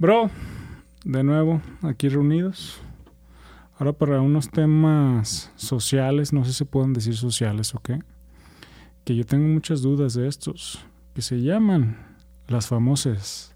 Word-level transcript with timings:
Bro, 0.00 0.30
de 1.04 1.22
nuevo, 1.22 1.60
aquí 1.82 2.08
reunidos. 2.08 2.78
Ahora 3.78 3.92
para 3.92 4.22
unos 4.22 4.48
temas 4.48 5.52
sociales, 5.56 6.32
no 6.32 6.42
sé 6.46 6.54
si 6.54 6.64
pueden 6.64 6.94
decir 6.94 7.14
sociales 7.14 7.74
o 7.74 7.80
qué, 7.80 7.98
que 9.04 9.14
yo 9.14 9.26
tengo 9.26 9.46
muchas 9.46 9.82
dudas 9.82 10.14
de 10.14 10.26
estos, 10.26 10.80
que 11.14 11.20
se 11.20 11.42
llaman 11.42 11.98
las 12.48 12.66
famosas 12.66 13.54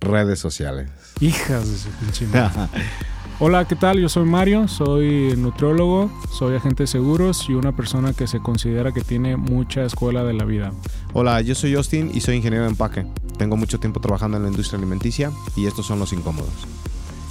Redes 0.00 0.38
sociales. 0.38 0.88
hijas 1.20 1.68
de 1.68 1.76
su 1.76 1.88
pinche. 1.98 2.28
Hola, 3.40 3.64
¿qué 3.64 3.74
tal? 3.74 3.98
Yo 3.98 4.08
soy 4.08 4.24
Mario, 4.24 4.68
soy 4.68 5.34
nutriólogo, 5.36 6.12
soy 6.32 6.54
agente 6.54 6.84
de 6.84 6.86
seguros 6.86 7.48
y 7.48 7.54
una 7.54 7.74
persona 7.74 8.12
que 8.12 8.28
se 8.28 8.38
considera 8.38 8.92
que 8.92 9.00
tiene 9.00 9.36
mucha 9.36 9.82
escuela 9.82 10.22
de 10.22 10.32
la 10.32 10.44
vida. 10.44 10.70
Hola, 11.12 11.40
yo 11.40 11.56
soy 11.56 11.74
Justin 11.74 12.12
y 12.14 12.20
soy 12.20 12.36
ingeniero 12.36 12.66
de 12.66 12.70
empaque. 12.70 13.04
Tengo 13.42 13.56
mucho 13.56 13.80
tiempo 13.80 13.98
trabajando 13.98 14.36
en 14.36 14.44
la 14.44 14.50
industria 14.50 14.78
alimenticia 14.78 15.32
y 15.56 15.66
estos 15.66 15.84
son 15.84 15.98
los 15.98 16.12
incómodos. 16.12 16.52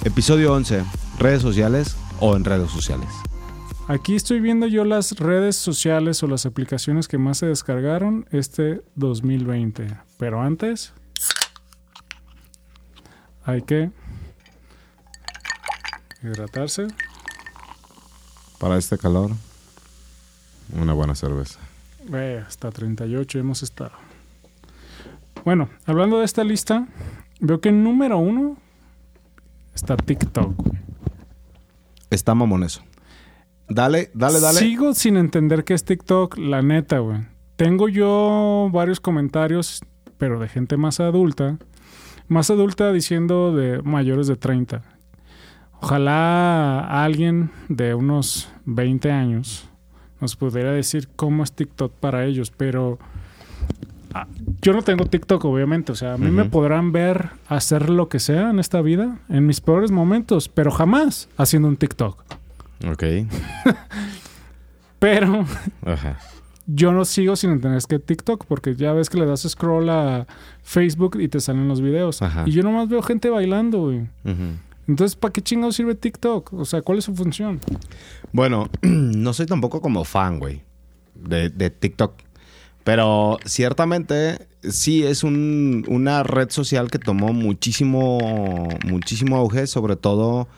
Episodio 0.04 0.52
11. 0.52 0.84
Redes 1.18 1.40
sociales 1.40 1.96
o 2.20 2.36
en 2.36 2.44
redes 2.44 2.70
sociales. 2.70 3.08
Aquí 3.88 4.14
estoy 4.14 4.40
viendo 4.40 4.66
yo 4.66 4.84
las 4.84 5.12
redes 5.12 5.56
sociales 5.56 6.22
o 6.22 6.26
las 6.26 6.44
aplicaciones 6.44 7.08
que 7.08 7.16
más 7.16 7.38
se 7.38 7.46
descargaron 7.46 8.26
este 8.30 8.82
2020. 8.94 9.86
Pero 10.18 10.42
antes 10.42 10.92
hay 13.46 13.62
que 13.62 13.90
hidratarse. 16.22 16.88
Para 18.58 18.76
este 18.76 18.98
calor, 18.98 19.30
una 20.78 20.92
buena 20.92 21.14
cerveza. 21.14 21.58
Ve, 22.06 22.44
hasta 22.46 22.70
38 22.70 23.38
hemos 23.38 23.62
estado. 23.62 24.11
Bueno, 25.44 25.68
hablando 25.86 26.18
de 26.18 26.24
esta 26.24 26.44
lista, 26.44 26.86
veo 27.40 27.60
que 27.60 27.70
en 27.70 27.82
número 27.82 28.18
uno 28.18 28.56
está 29.74 29.96
TikTok. 29.96 30.54
Está 32.10 32.34
mamón 32.34 32.62
eso. 32.62 32.82
Dale, 33.68 34.10
dale, 34.14 34.38
dale. 34.38 34.58
Sigo 34.58 34.94
sin 34.94 35.16
entender 35.16 35.64
qué 35.64 35.74
es 35.74 35.84
TikTok, 35.84 36.38
la 36.38 36.62
neta, 36.62 36.98
güey. 36.98 37.20
Tengo 37.56 37.88
yo 37.88 38.68
varios 38.72 39.00
comentarios, 39.00 39.82
pero 40.18 40.38
de 40.38 40.48
gente 40.48 40.76
más 40.76 41.00
adulta. 41.00 41.58
Más 42.28 42.50
adulta 42.50 42.92
diciendo 42.92 43.54
de 43.54 43.82
mayores 43.82 44.26
de 44.26 44.36
30. 44.36 44.82
Ojalá 45.80 47.02
alguien 47.02 47.50
de 47.68 47.94
unos 47.94 48.48
20 48.66 49.10
años 49.10 49.68
nos 50.20 50.36
pudiera 50.36 50.70
decir 50.70 51.08
cómo 51.16 51.42
es 51.42 51.52
TikTok 51.52 51.92
para 51.94 52.24
ellos, 52.24 52.52
pero 52.56 52.98
yo 54.60 54.72
no 54.72 54.82
tengo 54.82 55.06
TikTok, 55.06 55.44
obviamente. 55.44 55.92
O 55.92 55.94
sea, 55.94 56.14
a 56.14 56.18
mí 56.18 56.30
me 56.30 56.44
podrán 56.44 56.92
ver 56.92 57.30
hacer 57.48 57.90
lo 57.90 58.08
que 58.08 58.20
sea 58.20 58.50
en 58.50 58.58
esta 58.58 58.80
vida, 58.82 59.18
en 59.28 59.46
mis 59.46 59.60
peores 59.60 59.90
momentos, 59.90 60.48
pero 60.48 60.70
jamás 60.70 61.28
haciendo 61.36 61.68
un 61.68 61.76
TikTok. 61.76 62.22
Ok. 62.90 63.02
Pero 64.98 65.44
Ajá. 65.84 66.18
yo 66.66 66.92
no 66.92 67.04
sigo 67.04 67.34
sin 67.34 67.50
entender 67.50 67.76
es 67.76 67.88
que 67.88 67.98
TikTok, 67.98 68.44
porque 68.46 68.76
ya 68.76 68.92
ves 68.92 69.10
que 69.10 69.18
le 69.18 69.26
das 69.26 69.42
scroll 69.42 69.90
a 69.90 70.28
Facebook 70.62 71.18
y 71.20 71.26
te 71.26 71.40
salen 71.40 71.66
los 71.66 71.80
videos. 71.80 72.22
Ajá. 72.22 72.44
Y 72.46 72.52
yo 72.52 72.62
nomás 72.62 72.88
veo 72.88 73.02
gente 73.02 73.28
bailando, 73.28 73.80
güey. 73.80 74.06
Entonces, 74.86 75.16
¿para 75.16 75.32
qué 75.32 75.42
chingados 75.42 75.74
sirve 75.74 75.96
TikTok? 75.96 76.52
O 76.52 76.64
sea, 76.64 76.82
¿cuál 76.82 76.98
es 76.98 77.04
su 77.04 77.16
función? 77.16 77.58
Bueno, 78.32 78.68
no 78.82 79.32
soy 79.32 79.46
tampoco 79.46 79.80
como 79.80 80.04
fan, 80.04 80.38
güey, 80.38 80.62
de, 81.16 81.48
de 81.50 81.70
TikTok. 81.70 82.14
Pero 82.84 83.38
ciertamente 83.44 84.46
sí 84.68 85.04
es 85.04 85.22
un- 85.24 85.84
una 85.88 86.22
red 86.22 86.50
social 86.50 86.90
que 86.90 86.98
tomó 86.98 87.32
muchísimo, 87.32 88.68
muchísimo 88.84 89.36
auge, 89.36 89.66
sobre 89.66 89.96
todo. 89.96 90.48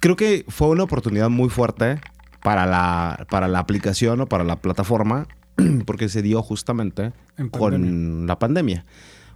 Creo 0.00 0.16
que 0.16 0.44
fue 0.48 0.68
una 0.68 0.82
oportunidad 0.84 1.30
muy 1.30 1.48
fuerte 1.48 2.00
para 2.42 2.66
la, 2.66 3.26
para 3.30 3.46
la 3.46 3.60
aplicación 3.60 4.20
o 4.20 4.26
para 4.26 4.42
la 4.42 4.56
plataforma, 4.56 5.28
porque 5.86 6.08
se 6.08 6.22
dio 6.22 6.42
justamente 6.42 7.12
En 7.38 7.48
con 7.48 8.26
la 8.26 8.38
pandemia. 8.38 8.84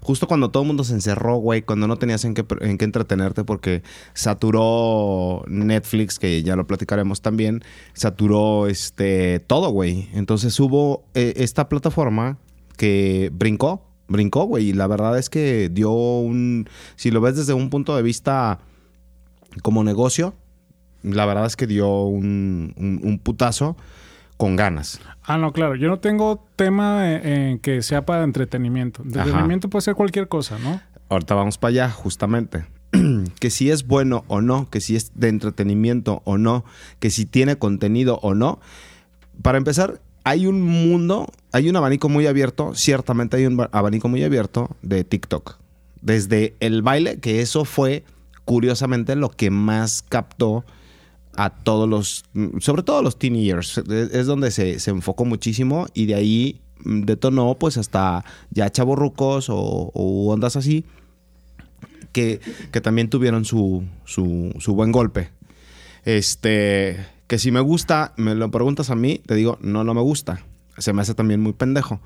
Justo 0.07 0.29
cuando 0.29 0.53
todo 0.53 0.63
el 0.63 0.69
mundo 0.69 0.85
se 0.85 0.93
encerró, 0.95 1.37
güey, 1.39 1.63
cuando 1.63 1.89
no 1.89 1.97
tenías 1.97 2.25
en 2.25 2.35
qué, 2.35 2.45
en 2.61 2.79
qué 2.79 2.85
entretenerte 2.85 3.43
porque 3.43 3.83
saturó 4.15 5.43
Netflix, 5.49 6.21
que 6.21 6.45
ya 6.45 6.55
lo 6.55 6.65
platicaremos 6.65 7.23
también, 7.23 7.65
saturó 7.93 8.69
este 8.69 9.41
todo, 9.41 9.71
güey. 9.71 10.09
Entonces 10.15 10.59
hubo 10.61 11.05
eh, 11.15 11.35
esta 11.39 11.69
plataforma 11.69 12.39
que 12.77 13.31
brincó, 13.33 13.83
brincó, 14.07 14.45
güey, 14.45 14.69
y 14.69 14.73
la 14.75 14.87
verdad 14.87 15.19
es 15.19 15.29
que 15.29 15.71
dio 15.73 15.91
un, 15.91 16.69
si 16.95 17.11
lo 17.11 17.21
ves 17.21 17.35
desde 17.35 17.53
un 17.55 17.69
punto 17.69 17.97
de 17.97 18.03
vista 18.03 18.61
como 19.63 19.83
negocio, 19.83 20.35
la 21.03 21.27
verdad 21.27 21.47
es 21.47 21.57
que 21.57 21.67
dio 21.67 22.05
un, 22.05 22.75
un- 22.77 23.01
un 23.03 23.19
putazo 23.19 23.77
con 24.37 24.57
ganas. 24.57 25.01
Ah, 25.23 25.39
no, 25.39 25.53
claro. 25.53 25.75
Yo 25.77 25.89
no 25.89 25.99
tengo 25.99 26.45
tema 26.57 26.99
eh, 27.05 27.59
que 27.63 27.83
sea 27.83 28.05
para 28.05 28.25
entretenimiento. 28.25 29.03
Entretenimiento 29.03 29.69
puede 29.71 29.83
ser 29.83 29.95
cualquier 29.95 30.29
cosa, 30.29 30.59
¿no? 30.59 30.81
Ahorita 31.09 31.35
vamos 31.35 31.59
para 31.59 31.71
allá, 31.71 31.91
justamente. 31.91 32.67
que 33.41 33.51
si 33.51 33.71
es 33.71 33.87
bueno 33.87 34.25
o 34.29 34.41
no, 34.41 34.69
que 34.71 34.81
si 34.81 34.97
es 34.97 35.13
de 35.15 35.29
entretenimiento 35.29 36.23
o 36.25 36.39
no, 36.39 36.65
que 37.01 37.11
si 37.11 37.27
tiene 37.27 37.57
contenido 37.57 38.19
o 38.23 38.35
no. 38.35 38.61
Para 39.43 39.59
empezar, 39.59 40.01
hay 40.25 40.47
un 40.47 40.63
mundo, 40.63 41.27
hay 41.53 41.69
un 41.69 41.77
abanico 41.77 42.09
muy 42.09 42.27
abierto, 42.27 42.75
ciertamente 42.75 43.37
hay 43.37 43.47
un 43.47 43.57
ba- 43.57 43.69
abanico 43.73 44.09
muy 44.09 44.23
abierto 44.25 44.71
de 44.83 45.05
TikTok. 45.05 45.59
Desde 46.03 46.55
el 46.61 46.83
baile, 46.83 47.19
que 47.21 47.41
eso 47.41 47.65
fue 47.65 48.05
curiosamente 48.45 49.17
lo 49.17 49.29
que 49.31 49.51
más 49.51 50.03
captó 50.09 50.65
a 51.37 51.51
todos 51.51 51.89
los, 51.89 52.25
sobre 52.61 52.83
todo 52.83 53.03
los 53.03 53.19
teen 53.19 53.35
years, 53.35 53.79
es 53.79 54.27
donde 54.27 54.51
se, 54.51 54.81
se 54.81 54.91
enfocó 54.91 55.25
muchísimo 55.25 55.87
y 55.95 56.07
de 56.07 56.15
ahí 56.15 56.61
mm, 56.85 57.03
detonó 57.03 57.57
pues 57.59 57.77
hasta 57.77 58.25
ya 58.51 58.71
chavorrucos 58.71 59.49
o, 59.51 59.57
o 59.57 60.33
ondas 60.33 60.57
así 60.57 60.85
que, 62.17 62.41
que 62.73 62.81
también 62.81 63.11
tuvieron 63.11 63.45
su, 63.45 63.85
su, 64.07 64.55
su 64.59 64.75
buen 64.75 64.91
golpe. 64.91 65.29
Este, 66.07 67.05
que 67.27 67.39
si 67.39 67.51
me 67.51 67.61
gusta, 67.61 68.15
me 68.17 68.35
lo 68.35 68.51
preguntas 68.51 68.89
a 68.89 68.97
mí, 68.97 69.21
te 69.27 69.35
digo, 69.35 69.59
no, 69.61 69.85
no 69.85 69.93
me 69.93 70.01
gusta. 70.01 70.41
Se 70.79 70.95
me 70.95 71.03
hace 71.03 71.15
también 71.15 71.43
muy 71.43 71.53
pendejo. 71.53 72.01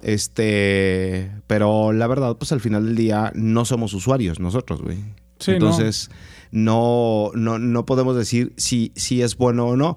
Este, 0.00 1.30
pero 1.46 1.92
la 1.92 2.06
verdad, 2.06 2.34
pues 2.38 2.50
al 2.52 2.60
final 2.60 2.86
del 2.86 2.96
día 2.96 3.30
no 3.34 3.66
somos 3.66 3.92
usuarios 3.92 4.40
nosotros, 4.40 4.80
güey. 4.80 4.98
Sí, 5.44 5.52
Entonces, 5.52 6.10
no, 6.50 7.30
no, 7.34 7.58
no 7.58 7.84
podemos 7.86 8.16
decir 8.16 8.52
si, 8.56 8.92
si 8.96 9.22
es 9.22 9.36
bueno 9.36 9.66
o 9.66 9.76
no. 9.76 9.96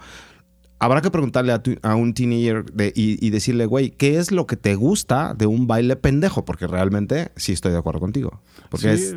Habrá 0.78 1.02
que 1.02 1.10
preguntarle 1.10 1.54
a, 1.54 1.64
tu- 1.64 1.78
a 1.84 1.96
un 1.96 2.14
teenager 2.14 2.66
de- 2.66 2.92
y, 2.96 3.26
y 3.26 3.30
decirle, 3.30 3.66
güey, 3.66 3.92
¿qué 3.92 4.18
es 4.18 4.32
lo 4.32 4.46
que 4.46 4.58
te 4.58 4.76
gusta 4.76 5.34
de 5.34 5.46
un 5.46 5.68
baile 5.68 5.96
pendejo? 5.96 6.44
Porque 6.44 6.68
realmente 6.68 7.32
sí 7.38 7.54
estoy 7.54 7.72
de 7.72 7.78
acuerdo 7.78 8.02
contigo. 8.02 8.42
Porque 8.70 8.98
Sí, 8.98 9.04
es, 9.04 9.16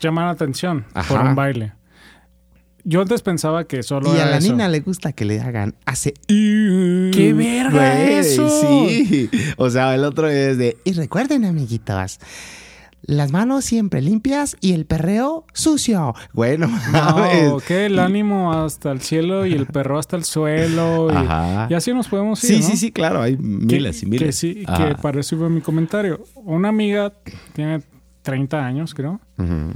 llamar 0.00 0.24
la 0.24 0.30
atención 0.32 0.86
Ajá. 0.94 1.14
por 1.14 1.26
un 1.26 1.34
baile. 1.34 1.74
Yo 2.88 3.02
antes 3.02 3.20
pensaba 3.20 3.64
que 3.66 3.82
solo 3.82 4.14
Y 4.16 4.20
a 4.20 4.26
la 4.26 4.38
eso. 4.38 4.50
nina 4.52 4.68
le 4.68 4.78
gusta 4.80 5.12
que 5.12 5.24
le 5.24 5.40
hagan 5.40 5.74
hace. 5.86 6.14
¡Qué 6.28 7.32
verga 7.36 7.70
Güey, 7.96 8.12
eso! 8.14 8.48
Sí. 8.60 9.28
O 9.58 9.68
sea, 9.70 9.94
el 9.94 10.04
otro 10.04 10.28
es 10.28 10.56
de. 10.56 10.76
Y 10.84 10.92
recuerden, 10.92 11.44
amiguitos. 11.44 12.18
Las 13.02 13.30
manos 13.30 13.64
siempre 13.64 14.02
limpias 14.02 14.56
y 14.60 14.72
el 14.72 14.84
perreo 14.84 15.44
sucio. 15.52 16.14
Bueno, 16.32 16.68
No, 16.92 17.58
que 17.66 17.86
el 17.86 17.98
ánimo 18.00 18.52
hasta 18.52 18.90
el 18.90 19.00
cielo 19.00 19.46
y 19.46 19.52
el 19.52 19.66
perro 19.66 19.98
hasta 19.98 20.16
el 20.16 20.24
suelo. 20.24 21.08
Y, 21.12 21.14
Ajá. 21.16 21.68
y 21.70 21.74
así 21.74 21.94
nos 21.94 22.08
podemos 22.08 22.42
ir. 22.42 22.50
Sí, 22.56 22.60
¿no? 22.62 22.66
sí, 22.66 22.76
sí, 22.76 22.90
claro. 22.92 23.22
Hay 23.22 23.36
Que- 23.36 23.42
miles 23.42 24.02
y 24.02 24.06
miles. 24.06 24.26
Que 24.26 24.32
sí, 24.32 24.64
Ajá. 24.66 24.88
que 24.88 24.94
para 24.96 25.20
eso 25.20 25.36
iba 25.36 25.48
mi 25.48 25.60
comentario. 25.60 26.24
Una 26.34 26.68
amiga 26.70 27.12
tiene 27.52 27.80
30 28.22 28.66
años, 28.66 28.92
creo. 28.92 29.20
Ujú. 29.38 29.74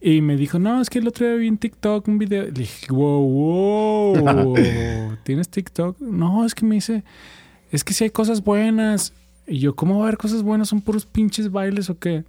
Y 0.00 0.20
me 0.20 0.36
dijo, 0.36 0.60
no, 0.60 0.80
es 0.80 0.88
que 0.88 1.00
el 1.00 1.08
otro 1.08 1.26
día 1.26 1.34
vi 1.36 1.48
en 1.48 1.58
TikTok 1.58 2.06
un 2.06 2.18
video. 2.18 2.44
Le 2.44 2.52
dije, 2.52 2.86
wow, 2.92 4.14
wow, 4.14 4.54
¿tienes 5.24 5.48
TikTok? 5.48 5.98
No, 6.00 6.44
es 6.46 6.54
que 6.54 6.64
me 6.64 6.76
dice, 6.76 7.02
es 7.72 7.82
que 7.82 7.92
si 7.92 8.04
hay 8.04 8.10
cosas 8.10 8.44
buenas. 8.44 9.12
Y 9.46 9.58
yo, 9.58 9.76
¿cómo 9.76 9.98
va 9.98 10.04
a 10.04 10.08
haber 10.08 10.18
cosas 10.18 10.42
buenas? 10.42 10.68
¿Son 10.68 10.80
puros 10.80 11.06
pinches 11.06 11.50
bailes 11.50 11.90
o 11.90 11.98
qué? 11.98 12.24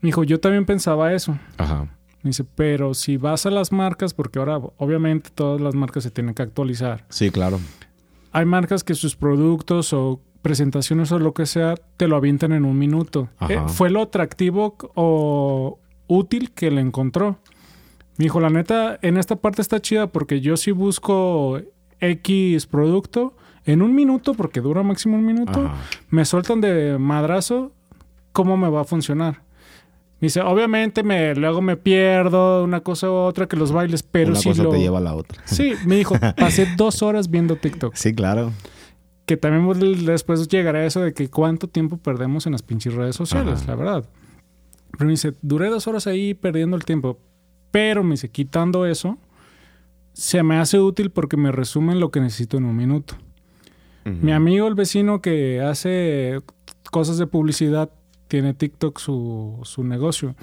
Me 0.00 0.08
dijo, 0.08 0.24
yo 0.24 0.40
también 0.40 0.64
pensaba 0.66 1.12
eso. 1.12 1.38
Ajá. 1.58 1.88
Me 2.22 2.30
dice, 2.30 2.44
pero 2.44 2.94
si 2.94 3.16
vas 3.16 3.46
a 3.46 3.50
las 3.50 3.72
marcas, 3.72 4.14
porque 4.14 4.38
ahora 4.38 4.60
obviamente 4.76 5.30
todas 5.34 5.60
las 5.60 5.74
marcas 5.74 6.02
se 6.02 6.10
tienen 6.10 6.34
que 6.34 6.42
actualizar. 6.42 7.04
Sí, 7.08 7.30
claro. 7.30 7.60
Hay 8.32 8.44
marcas 8.44 8.84
que 8.84 8.94
sus 8.94 9.16
productos 9.16 9.92
o 9.92 10.20
presentaciones 10.42 11.12
o 11.12 11.18
lo 11.18 11.34
que 11.34 11.46
sea 11.46 11.74
te 11.96 12.08
lo 12.08 12.16
avientan 12.16 12.52
en 12.52 12.64
un 12.64 12.78
minuto. 12.78 13.28
Ajá. 13.38 13.52
Eh, 13.52 13.62
fue 13.68 13.90
lo 13.90 14.02
atractivo 14.02 14.76
o 14.94 15.78
útil 16.06 16.50
que 16.52 16.70
le 16.70 16.80
encontró. 16.80 17.38
Me 18.16 18.24
dijo, 18.24 18.40
la 18.40 18.50
neta, 18.50 18.98
en 19.00 19.16
esta 19.16 19.36
parte 19.36 19.62
está 19.62 19.80
chida 19.80 20.08
porque 20.08 20.40
yo 20.40 20.56
sí 20.56 20.72
busco 20.72 21.60
X 22.00 22.66
producto 22.66 23.34
en 23.72 23.82
un 23.82 23.94
minuto, 23.94 24.34
porque 24.34 24.60
dura 24.60 24.82
máximo 24.82 25.16
un 25.16 25.24
minuto, 25.26 25.66
Ajá. 25.66 25.76
me 26.10 26.24
sueltan 26.24 26.60
de 26.60 26.98
madrazo, 26.98 27.72
¿cómo 28.32 28.56
me 28.56 28.68
va 28.68 28.82
a 28.82 28.84
funcionar? 28.84 29.42
Me 30.20 30.26
dice, 30.26 30.40
obviamente 30.42 31.02
me, 31.02 31.34
luego 31.34 31.62
me 31.62 31.76
pierdo 31.76 32.62
una 32.64 32.80
cosa 32.80 33.08
u 33.10 33.14
otra 33.14 33.46
que 33.46 33.56
los 33.56 33.72
bailes, 33.72 34.02
pero 34.02 34.30
Una 34.32 34.38
sí 34.40 34.48
cosa 34.50 34.62
lo... 34.64 34.70
te 34.70 34.78
lleva 34.78 34.98
a 34.98 35.00
la 35.00 35.14
otra. 35.14 35.40
Sí, 35.46 35.72
me 35.86 35.96
dijo, 35.96 36.14
pasé 36.36 36.66
dos 36.76 37.02
horas 37.02 37.30
viendo 37.30 37.56
TikTok. 37.56 37.94
Sí, 37.94 38.14
claro. 38.14 38.52
Que 39.24 39.36
también 39.38 39.66
vol- 39.66 40.04
después 40.04 40.46
llegará 40.48 40.84
eso 40.84 41.00
de 41.00 41.14
que 41.14 41.28
cuánto 41.30 41.68
tiempo 41.68 41.96
perdemos 41.96 42.44
en 42.46 42.52
las 42.52 42.62
pinches 42.62 42.92
redes 42.94 43.16
sociales, 43.16 43.62
Ajá. 43.62 43.70
la 43.70 43.74
verdad. 43.76 44.04
Pero 44.92 45.04
me 45.06 45.12
dice, 45.12 45.32
duré 45.40 45.70
dos 45.70 45.86
horas 45.86 46.06
ahí 46.06 46.34
perdiendo 46.34 46.76
el 46.76 46.84
tiempo. 46.84 47.18
Pero 47.70 48.02
me 48.02 48.10
dice, 48.10 48.28
quitando 48.28 48.84
eso, 48.86 49.16
se 50.12 50.42
me 50.42 50.58
hace 50.58 50.80
útil 50.80 51.10
porque 51.10 51.36
me 51.38 51.52
resumen 51.52 52.00
lo 52.00 52.10
que 52.10 52.20
necesito 52.20 52.56
en 52.58 52.64
un 52.64 52.76
minuto. 52.76 53.14
Mi 54.22 54.32
amigo, 54.32 54.66
el 54.66 54.74
vecino 54.74 55.20
que 55.20 55.60
hace 55.60 56.40
cosas 56.90 57.18
de 57.18 57.26
publicidad, 57.26 57.90
tiene 58.28 58.54
TikTok 58.54 58.98
su, 58.98 59.58
su 59.64 59.82
negocio. 59.84 60.36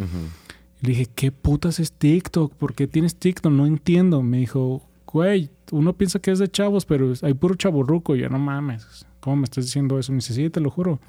Le 0.81 0.89
dije, 0.89 1.07
¿qué 1.15 1.31
putas 1.31 1.79
es 1.79 1.91
TikTok? 1.91 2.53
¿Por 2.53 2.73
qué 2.73 2.87
tienes 2.87 3.15
TikTok? 3.15 3.51
No 3.51 3.65
entiendo. 3.65 4.21
Me 4.21 4.37
dijo, 4.39 4.83
güey, 5.05 5.49
uno 5.71 5.93
piensa 5.93 6.19
que 6.19 6.31
es 6.31 6.39
de 6.39 6.49
chavos, 6.49 6.85
pero 6.85 7.13
hay 7.21 7.33
puro 7.33 7.55
chaburruco. 7.55 8.15
Y 8.15 8.19
yo, 8.19 8.29
no 8.29 8.39
mames, 8.39 9.05
¿cómo 9.19 9.37
me 9.37 9.43
estás 9.45 9.65
diciendo 9.65 9.97
eso? 9.97 10.11
Me 10.11 10.17
dice, 10.17 10.33
sí, 10.33 10.49
te 10.49 10.59
lo 10.59 10.69
juro. 10.69 10.99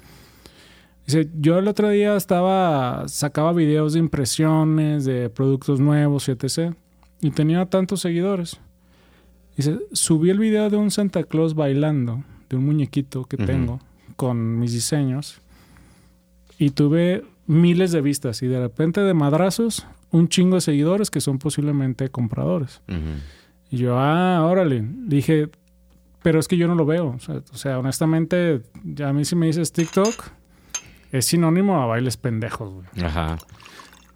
Dice, 1.05 1.29
yo 1.39 1.57
el 1.59 1.67
otro 1.67 1.89
día 1.89 2.15
estaba, 2.15 3.07
sacaba 3.07 3.51
videos 3.51 3.93
de 3.93 3.99
impresiones, 3.99 5.05
de 5.05 5.29
productos 5.29 5.79
nuevos, 5.79 6.29
etc. 6.29 6.73
Y 7.21 7.31
tenía 7.31 7.65
tantos 7.65 8.01
seguidores. 8.01 8.59
Dice, 9.57 9.79
subí 9.91 10.29
el 10.29 10.39
video 10.39 10.69
de 10.69 10.77
un 10.77 10.91
Santa 10.91 11.23
Claus 11.23 11.53
bailando, 11.53 12.23
de 12.49 12.57
un 12.57 12.65
muñequito 12.65 13.25
que 13.25 13.37
tengo, 13.37 13.79
con 14.15 14.59
mis 14.59 14.73
diseños. 14.73 15.41
Y 16.57 16.71
tuve 16.71 17.23
miles 17.47 17.91
de 17.91 18.01
vistas. 18.01 18.41
Y 18.41 18.47
de 18.47 18.59
repente 18.59 19.01
de 19.01 19.13
madrazos, 19.13 19.85
un 20.11 20.27
chingo 20.27 20.55
de 20.55 20.61
seguidores 20.61 21.09
que 21.09 21.21
son 21.21 21.39
posiblemente 21.39 22.09
compradores. 22.09 22.81
Y 23.69 23.77
yo, 23.77 23.97
ah, 23.99 24.43
órale. 24.43 24.83
Dije, 24.83 25.49
pero 26.21 26.39
es 26.39 26.47
que 26.47 26.57
yo 26.57 26.67
no 26.67 26.75
lo 26.75 26.85
veo. 26.85 27.15
O 27.15 27.19
sea, 27.19 27.41
o 27.53 27.57
sea, 27.57 27.79
honestamente, 27.79 28.61
ya 28.83 29.09
a 29.09 29.13
mí 29.13 29.25
si 29.25 29.35
me 29.35 29.47
dices 29.47 29.71
TikTok, 29.71 30.31
es 31.11 31.25
sinónimo 31.25 31.81
a 31.81 31.85
bailes 31.85 32.17
pendejos, 32.17 32.73
güey. 32.73 33.05
Ajá. 33.05 33.37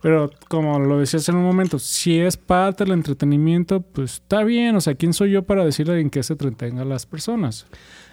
Pero 0.02 0.30
como 0.50 0.80
lo 0.80 1.00
decías 1.00 1.30
en 1.30 1.36
un 1.36 1.44
momento, 1.44 1.80
si 1.80 2.20
es 2.20 2.36
parte 2.36 2.84
del 2.84 2.92
entretenimiento, 2.92 3.80
pues 3.80 4.16
está 4.16 4.44
bien. 4.44 4.76
O 4.76 4.82
sea, 4.82 4.96
¿quién 4.96 5.14
soy 5.14 5.32
yo 5.32 5.44
para 5.44 5.64
decirle 5.64 6.02
en 6.02 6.10
qué 6.10 6.22
se 6.24 6.34
entretenga 6.34 6.82
a 6.82 6.86
las 6.86 7.06
personas? 7.06 7.68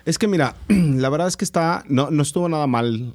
Es 0.04 0.18
que 0.18 0.28
mira, 0.28 0.56
la 0.68 1.08
verdad 1.08 1.28
es 1.28 1.36
que 1.36 1.44
está, 1.44 1.84
no, 1.88 2.10
no 2.10 2.22
estuvo 2.22 2.48
nada 2.48 2.66
mal 2.66 3.14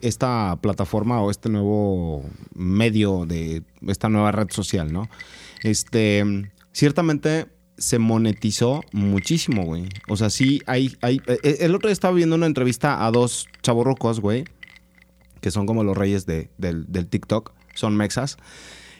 esta 0.00 0.58
plataforma 0.60 1.20
o 1.22 1.30
este 1.30 1.48
nuevo 1.48 2.24
medio 2.54 3.26
de 3.26 3.62
esta 3.86 4.08
nueva 4.08 4.32
red 4.32 4.48
social, 4.50 4.92
¿no? 4.92 5.08
Este, 5.62 6.24
ciertamente 6.72 7.46
se 7.76 7.98
monetizó 7.98 8.82
muchísimo, 8.92 9.64
güey. 9.64 9.88
O 10.08 10.16
sea, 10.16 10.30
sí 10.30 10.60
hay, 10.66 10.96
hay, 11.00 11.20
eh, 11.26 11.58
el 11.60 11.74
otro 11.74 11.88
día 11.88 11.94
estaba 11.94 12.14
viendo 12.14 12.36
una 12.36 12.46
entrevista 12.46 13.04
a 13.06 13.10
dos 13.10 13.48
chavorrucos, 13.62 14.20
güey, 14.20 14.44
que 15.40 15.50
son 15.50 15.66
como 15.66 15.82
los 15.82 15.96
reyes 15.96 16.26
de- 16.26 16.50
del, 16.58 16.86
TikTok, 17.08 17.52
son 17.74 17.96
mexas. 17.96 18.36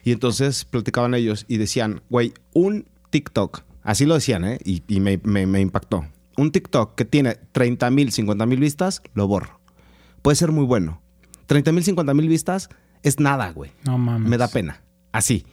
Y 0.02 0.12
entonces 0.12 0.64
platicaban 0.64 1.14
ellos 1.14 1.44
y 1.47 1.58
decían, 1.58 2.02
güey, 2.08 2.32
un 2.55 2.87
TikTok, 3.11 3.61
así 3.82 4.06
lo 4.06 4.14
decían, 4.14 4.44
¿eh? 4.44 4.58
Y, 4.64 4.82
me 5.00 5.61
impactó. 5.61 6.06
Un 6.40 6.52
TikTok 6.52 6.94
que 6.94 7.04
tiene 7.04 7.37
30 7.52 7.90
mil, 7.90 8.12
50 8.12 8.46
mil 8.46 8.60
vistas, 8.60 9.02
lo 9.14 9.28
borro. 9.28 9.60
Puede 10.22 10.37
ser 10.37 10.52
muy 10.52 10.64
bueno. 10.64 11.02
30 11.46 11.72
mil, 11.72 11.84
50 11.84 12.14
mil 12.14 12.28
vistas 12.28 12.69
es 13.02 13.20
nada, 13.20 13.50
güey. 13.52 13.72
No 13.84 13.98
mames. 13.98 14.28
Me 14.28 14.38
da 14.38 14.48
pena. 14.48 14.82
Así. 15.12 15.44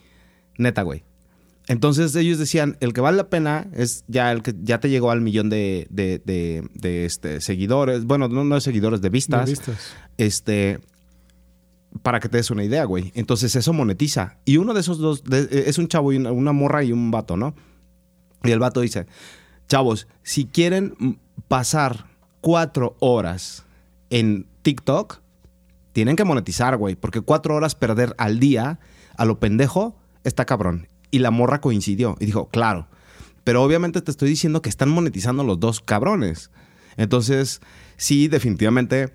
Neta, 0.58 0.84
güey. 0.84 1.04
Entonces 1.68 2.16
ellos 2.16 2.38
decían, 2.40 2.78
el 2.80 2.94
que 2.94 3.02
vale 3.02 3.18
la 3.18 3.30
pena 3.30 3.68
es 3.74 4.06
ya 4.08 4.32
el 4.32 4.42
que 4.42 4.54
ya 4.62 4.80
te 4.80 4.90
llegó 4.90 5.12
al 5.12 5.20
millón 5.20 5.50
de, 5.50 5.88
de- 5.90 6.22
de- 6.24 6.68
de, 6.74 7.06
este, 7.06 7.42
seguidores. 7.42 8.06
Bueno, 8.06 8.30
no, 8.30 8.46
no 8.46 8.56
de 8.56 8.62
seguidores, 8.62 9.02
de 9.02 9.10
De 9.10 9.12
vistas. 9.12 9.50
vistas. 9.50 9.78
Este. 10.18 10.80
Para 12.04 12.20
que 12.20 12.30
te 12.30 12.38
des 12.38 12.52
una 12.52 12.64
idea, 12.64 12.86
güey. 12.86 13.12
Entonces 13.16 13.56
eso 13.56 13.74
monetiza. 13.74 14.38
Y 14.46 14.58
uno 14.58 14.74
de 14.74 14.80
esos 14.82 15.00
dos 15.00 15.24
es 15.52 15.78
un 15.78 15.88
chavo 15.88 16.14
y 16.14 16.18
una, 16.18 16.32
una 16.32 16.54
morra 16.54 16.84
y 16.84 16.92
un 16.94 17.12
vato, 17.12 17.36
¿no? 17.36 17.56
Y 18.44 18.52
el 18.52 18.60
vato 18.60 18.82
dice: 18.82 19.08
Chavos, 19.68 20.08
si 20.24 20.46
quieren 20.46 21.20
pasar 21.48 22.06
cuatro 22.42 22.96
horas 23.00 23.66
en 24.10 24.48
TikTok, 24.62 25.20
tienen 25.94 26.16
que 26.16 26.24
monetizar, 26.24 26.78
güey. 26.78 26.96
Porque 26.96 27.22
cuatro 27.22 27.56
horas 27.56 27.76
perder 27.76 28.16
al 28.18 28.40
día 28.40 28.80
a 29.18 29.26
lo 29.26 29.40
pendejo 29.40 29.96
está 30.24 30.46
cabrón. 30.46 30.88
Y 31.12 31.20
la 31.20 31.32
morra 31.32 31.62
coincidió 31.62 32.16
y 32.20 32.26
dijo: 32.26 32.48
Claro. 32.50 32.88
Pero 33.44 33.64
obviamente 33.64 34.02
te 34.02 34.12
estoy 34.12 34.30
diciendo 34.30 34.62
que 34.62 34.70
están 34.70 34.90
monetizando 34.90 35.44
los 35.44 35.60
dos 35.60 35.80
cabrones. 35.80 36.52
Entonces, 36.98 37.62
sí, 37.96 38.28
definitivamente, 38.28 39.14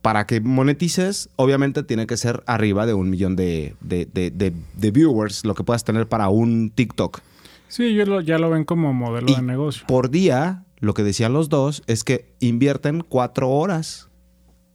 para 0.00 0.26
que 0.26 0.40
monetices, 0.40 1.28
obviamente 1.36 1.82
tiene 1.82 2.06
que 2.06 2.16
ser 2.16 2.42
arriba 2.46 2.86
de 2.86 2.94
un 2.94 3.10
millón 3.10 3.36
de- 3.36 3.76
de- 3.80 4.06
de- 4.06 4.30
de 4.30 4.90
viewers, 4.90 5.44
lo 5.44 5.54
que 5.54 5.64
puedas 5.64 5.84
tener 5.84 6.08
para 6.08 6.28
un 6.30 6.70
TikTok. 6.70 7.20
Sí, 7.74 7.92
yo 7.94 8.06
lo- 8.06 8.20
ya 8.20 8.38
lo 8.38 8.50
ven 8.50 8.64
como 8.64 8.92
modelo 8.94 9.26
Y 9.28 9.34
de 9.34 9.42
negocio. 9.42 9.84
Por 9.88 10.10
día, 10.10 10.64
lo 10.78 10.94
que 10.94 11.02
decían 11.02 11.32
los 11.32 11.48
dos 11.48 11.82
es 11.88 12.04
que 12.04 12.32
invierten 12.38 13.00
cuatro 13.08 13.50
horas 13.50 14.08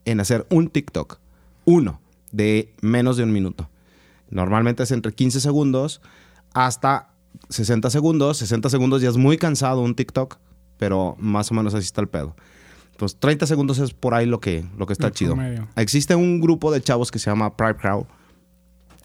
en 0.04 0.20
hacer 0.20 0.46
un 0.50 0.68
TikTok. 0.68 1.18
Uno, 1.64 2.02
de 2.34 2.74
menos 2.82 3.16
de 3.16 3.24
un 3.24 3.32
minuto. 3.32 3.70
Normalmente 4.30 4.84
es 4.84 4.92
entre 4.92 5.14
15 5.14 5.40
segundos 5.40 6.02
hasta 6.54 7.14
60 7.48 7.90
segundos. 7.90 8.38
60 8.40 8.70
segundos 8.70 9.02
ya 9.02 9.08
es 9.08 9.16
muy 9.16 9.38
cansado 9.38 9.80
un 9.82 9.96
TikTok, 9.96 10.38
pero 10.78 11.16
más 11.20 11.50
o 11.52 11.54
menos 11.54 11.74
así 11.74 11.86
está 11.86 12.02
el 12.02 12.10
pedo. 12.10 12.36
Entonces, 12.92 13.18
30 13.18 13.46
segundos 13.48 13.80
es 13.80 13.94
por 13.94 14.14
ahí 14.14 14.26
lo 14.26 14.42
que, 14.42 14.66
lo 14.78 14.86
que 14.88 14.92
está 14.92 15.08
El 15.08 15.14
chido. 15.14 15.36
promedio. 15.36 15.70
Existe 15.78 16.16
un 16.16 16.42
grupo 16.42 16.70
de 16.70 16.82
chavos 16.82 17.12
que 17.12 17.20
se 17.20 17.30
llama 17.30 17.56
Pride 17.56 17.78
Crowd. 17.78 18.04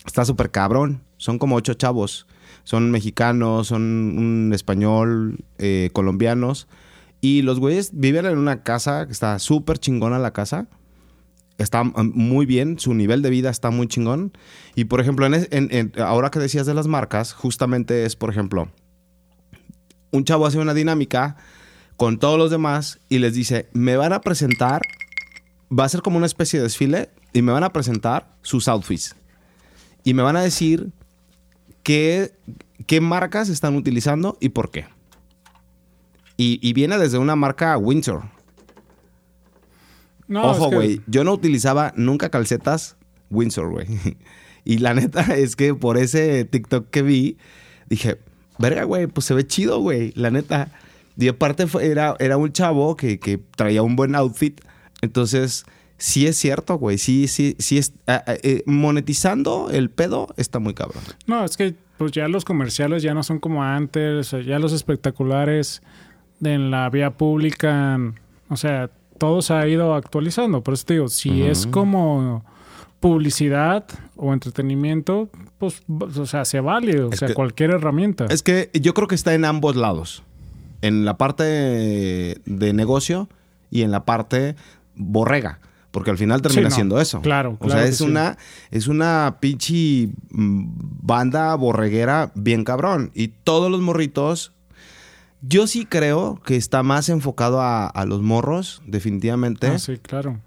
Está 0.04 0.24
súper 0.24 0.50
cabrón. 0.50 1.00
Son 1.16 1.38
como 1.38 1.54
ocho 1.54 1.74
chavos. 1.74 2.26
Son 2.64 2.90
mexicanos, 2.90 3.68
son 3.68 3.82
un 3.82 4.52
español, 4.54 5.44
eh, 5.58 5.90
colombianos. 5.92 6.66
Y 7.20 7.42
los 7.42 7.60
güeyes 7.60 7.90
viven 7.94 8.26
en 8.26 8.38
una 8.38 8.62
casa 8.62 9.06
que 9.06 9.12
está 9.12 9.38
súper 9.38 9.78
chingona 9.78 10.18
la 10.18 10.32
casa. 10.32 10.66
Está 11.56 11.84
mm, 11.84 12.12
muy 12.14 12.46
bien, 12.46 12.78
su 12.78 12.94
nivel 12.94 13.22
de 13.22 13.30
vida 13.30 13.50
está 13.50 13.70
muy 13.70 13.86
chingón. 13.86 14.32
Y 14.74 14.84
por 14.86 15.00
ejemplo, 15.00 15.24
en 15.26 15.46
en- 15.50 15.92
ahora 15.98 16.30
que 16.30 16.38
decías 16.38 16.66
de 16.66 16.74
las 16.74 16.86
marcas, 16.86 17.32
justamente 17.32 18.04
es, 18.04 18.16
por 18.16 18.30
ejemplo, 18.30 18.70
un 20.10 20.24
chavo 20.24 20.46
hace 20.46 20.58
una 20.58 20.74
dinámica 20.74 21.36
con 21.96 22.18
todos 22.18 22.38
los 22.38 22.50
demás 22.50 23.00
y 23.08 23.18
les 23.18 23.34
dice, 23.34 23.68
me 23.72 23.96
van 23.96 24.12
a 24.12 24.20
presentar, 24.20 24.82
va 25.76 25.84
a 25.84 25.88
ser 25.88 26.02
como 26.02 26.16
una 26.16 26.26
especie 26.26 26.58
de 26.58 26.64
desfile 26.64 27.10
y 27.32 27.42
me 27.42 27.52
van 27.52 27.64
a 27.64 27.72
presentar 27.72 28.36
sus 28.42 28.68
outfits. 28.68 29.16
Y 30.02 30.14
me 30.14 30.22
van 30.22 30.36
a 30.36 30.42
decir 30.42 30.90
qué, 31.84 32.32
qué 32.86 33.00
marcas 33.00 33.48
están 33.48 33.76
utilizando 33.76 34.36
y 34.40 34.48
por 34.48 34.72
qué. 34.72 34.86
Y, 36.36 36.58
y 36.68 36.72
viene 36.72 36.98
desde 36.98 37.18
una 37.18 37.36
marca 37.36 37.78
Windsor. 37.78 38.24
No, 40.26 40.50
Ojo, 40.50 40.64
es 40.64 40.70
que- 40.70 40.76
güey. 40.76 41.00
Yo 41.06 41.22
no 41.24 41.32
utilizaba 41.32 41.92
nunca 41.96 42.30
calcetas 42.30 42.96
Windsor, 43.30 43.70
güey. 43.70 43.86
Y 44.66 44.78
la 44.78 44.94
neta 44.94 45.20
es 45.36 45.56
que 45.56 45.74
por 45.74 45.98
ese 45.98 46.46
TikTok 46.46 46.88
que 46.88 47.02
vi, 47.02 47.36
dije, 47.90 48.16
verga, 48.58 48.84
güey, 48.84 49.06
pues 49.08 49.26
se 49.26 49.34
ve 49.34 49.46
chido, 49.46 49.78
güey. 49.80 50.12
La 50.16 50.30
neta. 50.30 50.72
Y 51.18 51.28
aparte 51.28 51.66
fue- 51.66 51.86
era, 51.86 52.16
era 52.18 52.38
un 52.38 52.50
chavo 52.50 52.96
que, 52.96 53.20
que 53.20 53.36
traía 53.36 53.82
un 53.82 53.94
buen 53.94 54.14
outfit. 54.14 54.58
Entonces, 55.02 55.66
sí 55.98 56.26
es 56.26 56.36
cierto, 56.36 56.76
güey. 56.76 56.98
Sí, 56.98 57.28
sí, 57.28 57.56
sí 57.58 57.78
es. 57.78 57.92
ah, 58.06 58.22
ah, 58.26 58.34
eh, 58.42 58.62
monetizando 58.66 59.70
el 59.70 59.90
pedo 59.90 60.28
está 60.36 60.58
muy 60.58 60.74
cabrón. 60.74 61.02
No, 61.26 61.44
es 61.44 61.56
que 61.56 61.74
pues 61.98 62.12
ya 62.12 62.26
los 62.28 62.44
comerciales 62.44 63.02
ya 63.02 63.14
no 63.14 63.22
son 63.22 63.38
como 63.38 63.62
antes, 63.62 64.32
ya 64.44 64.58
los 64.58 64.72
espectaculares 64.72 65.80
en 66.42 66.70
la 66.70 66.90
vía 66.90 67.10
pública, 67.12 67.98
o 68.48 68.56
sea, 68.56 68.90
todo 69.18 69.40
se 69.42 69.54
ha 69.54 69.66
ido 69.68 69.94
actualizando. 69.94 70.62
Por 70.62 70.74
eso 70.74 70.84
te 70.86 70.94
digo, 70.94 71.08
si 71.08 71.42
es 71.42 71.66
como 71.68 72.44
publicidad 73.00 73.84
o 74.16 74.32
entretenimiento, 74.32 75.28
pues, 75.58 75.82
o 75.88 76.26
sea, 76.26 76.44
sea 76.44 76.62
válido, 76.62 77.08
o 77.08 77.12
Es 77.12 77.18
sea, 77.20 77.28
que- 77.28 77.34
cualquier 77.34 77.70
herramienta. 77.70 78.26
Es 78.26 78.42
que 78.42 78.70
yo 78.74 78.92
creo 78.94 79.06
que 79.08 79.14
está 79.14 79.34
en 79.34 79.44
ambos 79.44 79.76
lados. 79.76 80.22
En 80.82 81.04
la 81.04 81.16
parte 81.16 81.44
de 81.44 82.72
negocio 82.74 83.28
y 83.70 83.82
en 83.82 83.90
la 83.90 84.04
parte 84.04 84.56
borrega. 84.96 85.60
Porque 85.94 86.10
al 86.10 86.18
final 86.18 86.42
termina 86.42 86.62
Sí, 86.68 86.70
no, 86.72 86.74
siendo 86.74 87.00
eso. 87.00 87.20
claro, 87.22 87.52
O 87.52 87.58
claro 87.58 87.74
sea, 87.74 87.82
que 87.84 87.90
es 87.90 87.98
sí. 87.98 88.04
una, 88.04 88.36
es 88.72 88.88
una 88.88 89.36
pinche 89.40 90.08
mm, 90.32 90.64
banda 91.02 91.54
borreguera 91.54 92.32
bien 92.34 92.64
cabrón. 92.64 93.12
Y 93.14 93.28
todos 93.28 93.70
los 93.70 93.80
morritos. 93.80 94.52
Yo 95.40 95.68
sí 95.68 95.86
creo 95.86 96.40
que 96.44 96.56
está 96.56 96.82
más 96.82 97.08
enfocado 97.10 97.60
a, 97.60 97.86
a 97.86 98.06
los 98.06 98.22
morros, 98.22 98.82
definitivamente. 98.86 99.68
Ah, 99.68 99.78
sí, 99.78 99.98
claro. 99.98 100.40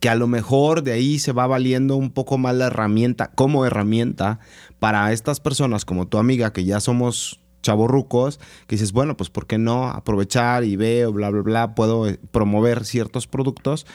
que 0.00 0.10
a 0.10 0.16
lo 0.16 0.26
mejor 0.26 0.82
de 0.82 0.92
ahí 0.92 1.18
se 1.18 1.32
va 1.32 1.46
valiendo 1.46 1.96
un 1.96 2.10
poco 2.10 2.36
más 2.36 2.54
la 2.54 2.66
herramienta 2.66 3.30
como 3.30 3.64
herramienta 3.64 4.38
para 4.80 5.12
estas 5.12 5.40
personas 5.40 5.84
como 5.86 6.08
tu 6.08 6.18
amiga 6.18 6.52
que 6.52 6.64
ya 6.64 6.78
somos 6.80 7.40
chavorrucos, 7.62 8.38
que 8.66 8.74
dices, 8.76 8.92
bueno, 8.92 9.16
pues 9.16 9.30
¿por 9.30 9.46
qué 9.46 9.56
no 9.56 9.88
aprovechar 9.88 10.64
y 10.64 10.76
veo, 10.76 11.10
bla, 11.12 11.30
bla, 11.30 11.42
bla, 11.42 11.74
puedo 11.74 12.08
eh, 12.08 12.18
promover 12.32 12.84
ciertos 12.84 13.26
productos? 13.26 13.86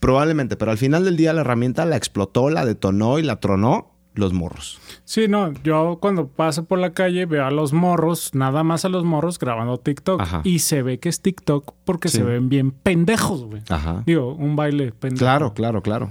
Probablemente, 0.00 0.56
pero 0.56 0.70
al 0.70 0.78
final 0.78 1.04
del 1.04 1.16
día 1.16 1.32
la 1.32 1.42
herramienta 1.42 1.84
la 1.84 1.96
explotó, 1.96 2.50
la 2.50 2.64
detonó 2.64 3.18
y 3.18 3.22
la 3.22 3.36
tronó 3.38 3.88
los 4.14 4.32
morros. 4.32 4.80
Sí, 5.04 5.28
no, 5.28 5.52
yo 5.62 5.98
cuando 6.00 6.26
paso 6.28 6.64
por 6.64 6.78
la 6.78 6.90
calle 6.92 7.26
veo 7.26 7.44
a 7.46 7.50
los 7.50 7.72
morros, 7.72 8.34
nada 8.34 8.64
más 8.64 8.84
a 8.84 8.88
los 8.88 9.04
morros 9.04 9.38
grabando 9.38 9.78
TikTok. 9.78 10.20
Ajá. 10.20 10.40
Y 10.42 10.58
se 10.60 10.82
ve 10.82 10.98
que 10.98 11.08
es 11.08 11.20
TikTok 11.20 11.74
porque 11.84 12.08
Sí. 12.08 12.18
se 12.18 12.24
ven 12.24 12.48
bien 12.48 12.70
pendejos, 12.72 13.44
güey. 13.44 13.62
Ajá. 13.68 14.02
Digo, 14.06 14.34
un 14.34 14.56
baile 14.56 14.90
pendejo. 14.92 15.20
Claro, 15.20 15.54
claro, 15.54 15.82
claro. 15.82 16.10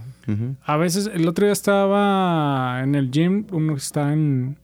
A 0.64 0.78
veces, 0.78 1.10
el 1.12 1.28
otro 1.28 1.46
día 1.46 1.54
estaba 1.54 2.82
en 2.84 2.94
el 2.94 3.10
gym, 3.10 3.48
uno 3.52 3.74
que 3.74 3.80
está 3.80 4.14
en, 4.14 4.60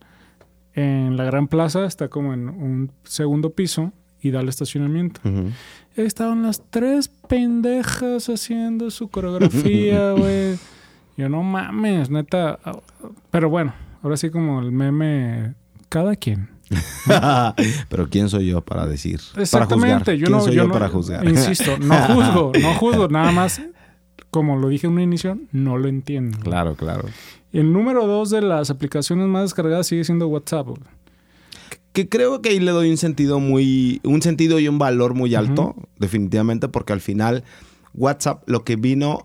en 0.75 1.17
la 1.17 1.23
gran 1.23 1.47
plaza, 1.47 1.85
está 1.85 2.07
como 2.07 2.35
en 2.35 2.49
un 2.49 2.91
segundo 3.03 3.49
piso 3.49 3.91
y 4.21 4.29
da 4.29 4.41
el 4.41 4.49
estacionamiento. 4.49 5.21
Estaban 5.95 6.43
las 6.43 6.61
tres 6.69 7.09
pendejas 7.27 8.27
haciendo 8.29 8.91
su 8.91 9.07
coreografía, 9.09 10.11
güey. 10.17 10.57
Yo 11.17 11.29
no 11.29 11.41
mames, 11.43 12.09
neta. 12.09 12.59
Pero 13.31 13.49
bueno, 13.49 13.73
ahora 14.03 14.17
sí 14.17 14.29
como 14.29 14.59
el 14.61 14.71
meme, 14.71 15.55
cada 15.89 16.15
quien. 16.17 16.49
Pero 17.89 18.09
¿quién 18.09 18.27
soy 18.29 18.47
yo 18.47 18.61
para 18.61 18.85
decir? 18.85 19.19
Exactamente, 19.37 19.77
para 19.87 19.99
juzgar? 19.99 20.15
yo 20.17 20.25
¿Quién 20.25 20.31
no, 20.31 20.41
soy 20.41 20.55
yo 20.55 20.63
yo 20.63 20.67
no- 20.67 20.73
para 20.73 20.89
juzgar? 20.89 21.25
Insisto, 21.27 21.77
no 21.79 21.95
juzgo, 21.95 22.51
no 22.61 22.73
juzgo, 22.75 23.07
nada 23.07 23.31
más, 23.31 23.61
como 24.31 24.57
lo 24.57 24.67
dije 24.69 24.87
en 24.87 24.93
un 24.93 25.01
inicio, 25.01 25.37
no 25.51 25.77
lo 25.77 25.87
entiendo. 25.87 26.37
claro, 26.39 26.75
claro. 26.75 27.05
El 27.53 27.71
número 27.71 28.05
dos 28.05 28.31
de 28.31 28.41
las 28.41 28.69
aplicaciones 28.69 29.27
más 29.27 29.43
descargadas 29.43 29.87
sigue 29.87 30.03
siendo 30.03 30.27
WhatsApp. 30.27 30.67
güey. 30.67 30.81
Que 31.95 32.07
creo 32.09 32.41
que 32.41 32.49
ahí 32.49 32.59
le 32.59 32.71
doy 32.71 32.91
un 32.91 32.97
sentido 32.97 33.39
muy, 33.39 34.01
un 34.03 34.21
sentido 34.21 34.59
y 34.59 34.67
un 34.67 34.77
valor 34.77 35.13
muy 35.15 35.33
alto, 35.33 35.75
definitivamente, 35.97 36.67
porque 36.67 36.93
al 36.93 37.01
final 37.01 37.43
WhatsApp 37.93 38.43
lo 38.47 38.63
que 38.63 38.75
vino 38.75 39.23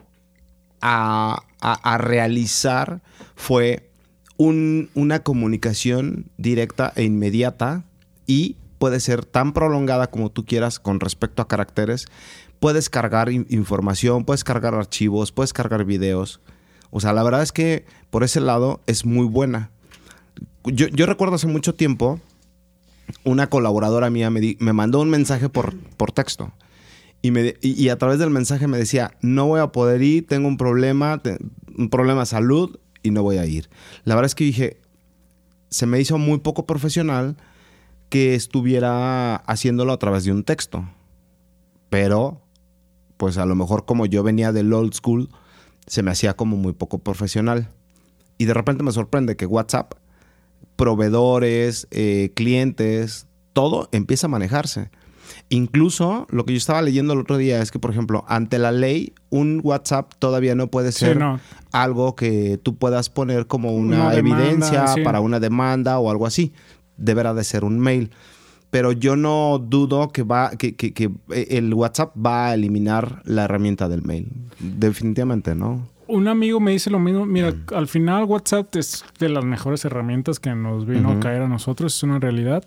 a, 0.80 1.42
a- 1.60 1.94
a 1.94 1.98
realizar 1.98 3.02
fue 3.34 3.90
un- 4.36 4.88
una 4.94 5.22
comunicación 5.22 6.26
directa 6.38 6.92
e 6.96 7.02
inmediata 7.04 7.84
y 8.26 8.56
puede 8.78 9.00
ser 9.00 9.24
tan 9.26 9.52
prolongada 9.52 10.06
como 10.06 10.30
tú 10.30 10.46
quieras 10.46 10.78
con 10.78 11.00
respecto 11.00 11.42
a 11.42 11.48
caracteres. 11.48 12.06
Puedes 12.60 12.88
cargar 12.88 13.30
in- 13.30 13.46
información, 13.50 14.24
puedes 14.24 14.44
cargar 14.44 14.74
archivos, 14.74 15.32
puedes 15.32 15.52
cargar 15.52 15.84
videos. 15.84 16.40
O 16.90 17.00
sea, 17.00 17.12
la 17.12 17.22
verdad 17.22 17.42
es 17.42 17.52
que 17.52 17.84
por 18.10 18.22
ese 18.24 18.40
lado 18.40 18.80
es 18.86 19.04
muy 19.04 19.26
buena. 19.26 19.70
Yo, 20.64 20.86
yo 20.88 21.06
recuerdo 21.06 21.34
hace 21.34 21.46
mucho 21.46 21.74
tiempo, 21.74 22.20
una 23.24 23.48
colaboradora 23.48 24.10
mía 24.10 24.30
me, 24.30 24.56
me 24.58 24.72
mandó 24.72 25.00
un 25.00 25.10
mensaje 25.10 25.48
por, 25.48 25.76
por 25.96 26.12
texto. 26.12 26.52
Y, 27.22 27.30
me, 27.32 27.54
y, 27.60 27.88
a 27.90 27.98
través 27.98 28.18
del 28.18 28.30
mensaje 28.30 28.66
me 28.66 28.78
decía, 28.78 29.12
no 29.20 29.46
voy 29.46 29.60
a 29.60 29.72
poder 29.72 30.00
ir, 30.02 30.26
tengo 30.26 30.48
un 30.48 30.56
problema, 30.56 31.20
un 31.76 31.90
problema 31.90 32.20
de 32.20 32.26
salud 32.26 32.78
y 33.02 33.10
no 33.10 33.22
voy 33.22 33.36
a 33.36 33.44
ir. 33.44 33.68
La 34.04 34.14
verdad 34.14 34.26
es 34.26 34.34
que 34.34 34.44
dije, 34.44 34.80
se 35.68 35.86
me 35.86 36.00
hizo 36.00 36.16
muy 36.16 36.38
poco 36.38 36.66
profesional 36.66 37.36
que 38.08 38.34
estuviera 38.34 39.36
haciéndolo 39.36 39.92
a 39.92 39.98
través 39.98 40.24
de 40.24 40.32
un 40.32 40.44
texto. 40.44 40.88
Pero, 41.90 42.42
pues 43.16 43.36
a 43.36 43.44
lo 43.44 43.54
mejor 43.54 43.84
como 43.84 44.06
yo 44.06 44.22
venía 44.22 44.52
del 44.52 44.72
old 44.72 44.94
school, 44.94 45.28
se 45.86 46.02
me 46.02 46.10
hacía 46.10 46.34
como 46.34 46.56
muy 46.56 46.72
poco 46.72 46.98
profesional. 46.98 47.68
Y 48.38 48.46
de 48.46 48.54
repente 48.54 48.82
me 48.82 48.92
sorprende 48.92 49.36
que 49.36 49.44
WhatsApp, 49.44 49.94
proveedores, 50.80 51.86
eh, 51.90 52.32
clientes, 52.34 53.26
todo 53.52 53.88
empieza 53.92 54.26
a 54.26 54.30
manejarse. 54.30 54.90
Incluso 55.48 56.26
lo 56.30 56.44
que 56.44 56.52
yo 56.52 56.58
estaba 56.58 56.80
leyendo 56.82 57.12
el 57.12 57.20
otro 57.20 57.36
día 57.36 57.60
es 57.60 57.70
que, 57.70 57.78
por 57.78 57.90
ejemplo, 57.90 58.24
ante 58.28 58.58
la 58.58 58.72
ley, 58.72 59.12
un 59.30 59.60
WhatsApp 59.62 60.12
todavía 60.18 60.54
no 60.54 60.68
puede 60.68 60.92
Sí, 60.92 61.00
ser 61.06 61.18
no. 61.18 61.40
algo 61.72 62.14
que 62.16 62.58
tú 62.62 62.76
puedas 62.76 63.10
poner 63.10 63.46
como 63.46 63.72
una, 63.74 64.06
Una 64.06 64.10
demanda, 64.14 64.44
evidencia 64.46 64.86
sí. 64.88 65.02
para 65.02 65.20
una 65.20 65.38
demanda 65.40 65.98
o 65.98 66.10
algo 66.10 66.26
así. 66.26 66.52
Deberá 66.96 67.34
de 67.34 67.44
ser 67.44 67.64
un 67.64 67.78
mail. 67.78 68.10
Pero 68.70 68.92
yo 68.92 69.16
no 69.16 69.58
dudo 69.58 70.08
que 70.10 70.22
va, 70.22 70.50
que, 70.52 70.76
que- 70.76 70.92
que 70.92 71.10
el 71.48 71.74
WhatsApp 71.74 72.14
va 72.16 72.48
a 72.48 72.54
eliminar 72.54 73.20
la 73.24 73.44
herramienta 73.44 73.88
del 73.88 74.02
mail. 74.02 74.28
Definitivamente, 74.60 75.54
¿no? 75.56 75.88
Un 76.10 76.28
amigo 76.28 76.60
me 76.60 76.72
dice 76.72 76.90
lo 76.90 76.98
mismo. 76.98 77.24
Mira, 77.26 77.50
Mm. 77.52 77.74
al 77.74 77.86
final 77.88 78.24
WhatsApp 78.24 78.74
es 78.76 79.04
de 79.18 79.28
las 79.28 79.44
mejores 79.44 79.84
herramientas 79.84 80.38
que 80.40 80.54
nos 80.54 80.86
vino 80.86 81.10
a 81.12 81.20
caer 81.20 81.42
a 81.42 81.48
nosotros. 81.48 81.94
Es 81.96 82.02
una 82.02 82.18
realidad. 82.18 82.64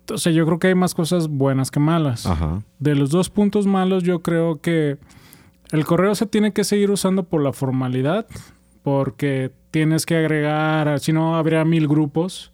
Entonces 0.00 0.34
yo 0.34 0.44
creo 0.46 0.58
que 0.58 0.68
hay 0.68 0.74
más 0.74 0.94
cosas 0.94 1.28
buenas 1.28 1.70
que 1.70 1.80
malas. 1.80 2.26
Ajá. 2.26 2.62
De 2.78 2.94
los 2.94 3.10
dos 3.10 3.30
puntos 3.30 3.66
malos, 3.66 4.02
yo 4.02 4.20
creo 4.20 4.60
que 4.60 4.98
el 5.70 5.84
correo 5.84 6.14
se 6.14 6.26
tiene 6.26 6.52
que 6.52 6.64
seguir 6.64 6.90
usando 6.90 7.22
por 7.24 7.42
la 7.42 7.52
formalidad, 7.52 8.26
porque 8.82 9.52
tienes 9.70 10.04
que 10.04 10.16
agregar, 10.16 10.98
si 11.00 11.12
no 11.12 11.36
habría 11.36 11.64
mil 11.64 11.86
grupos. 11.88 12.52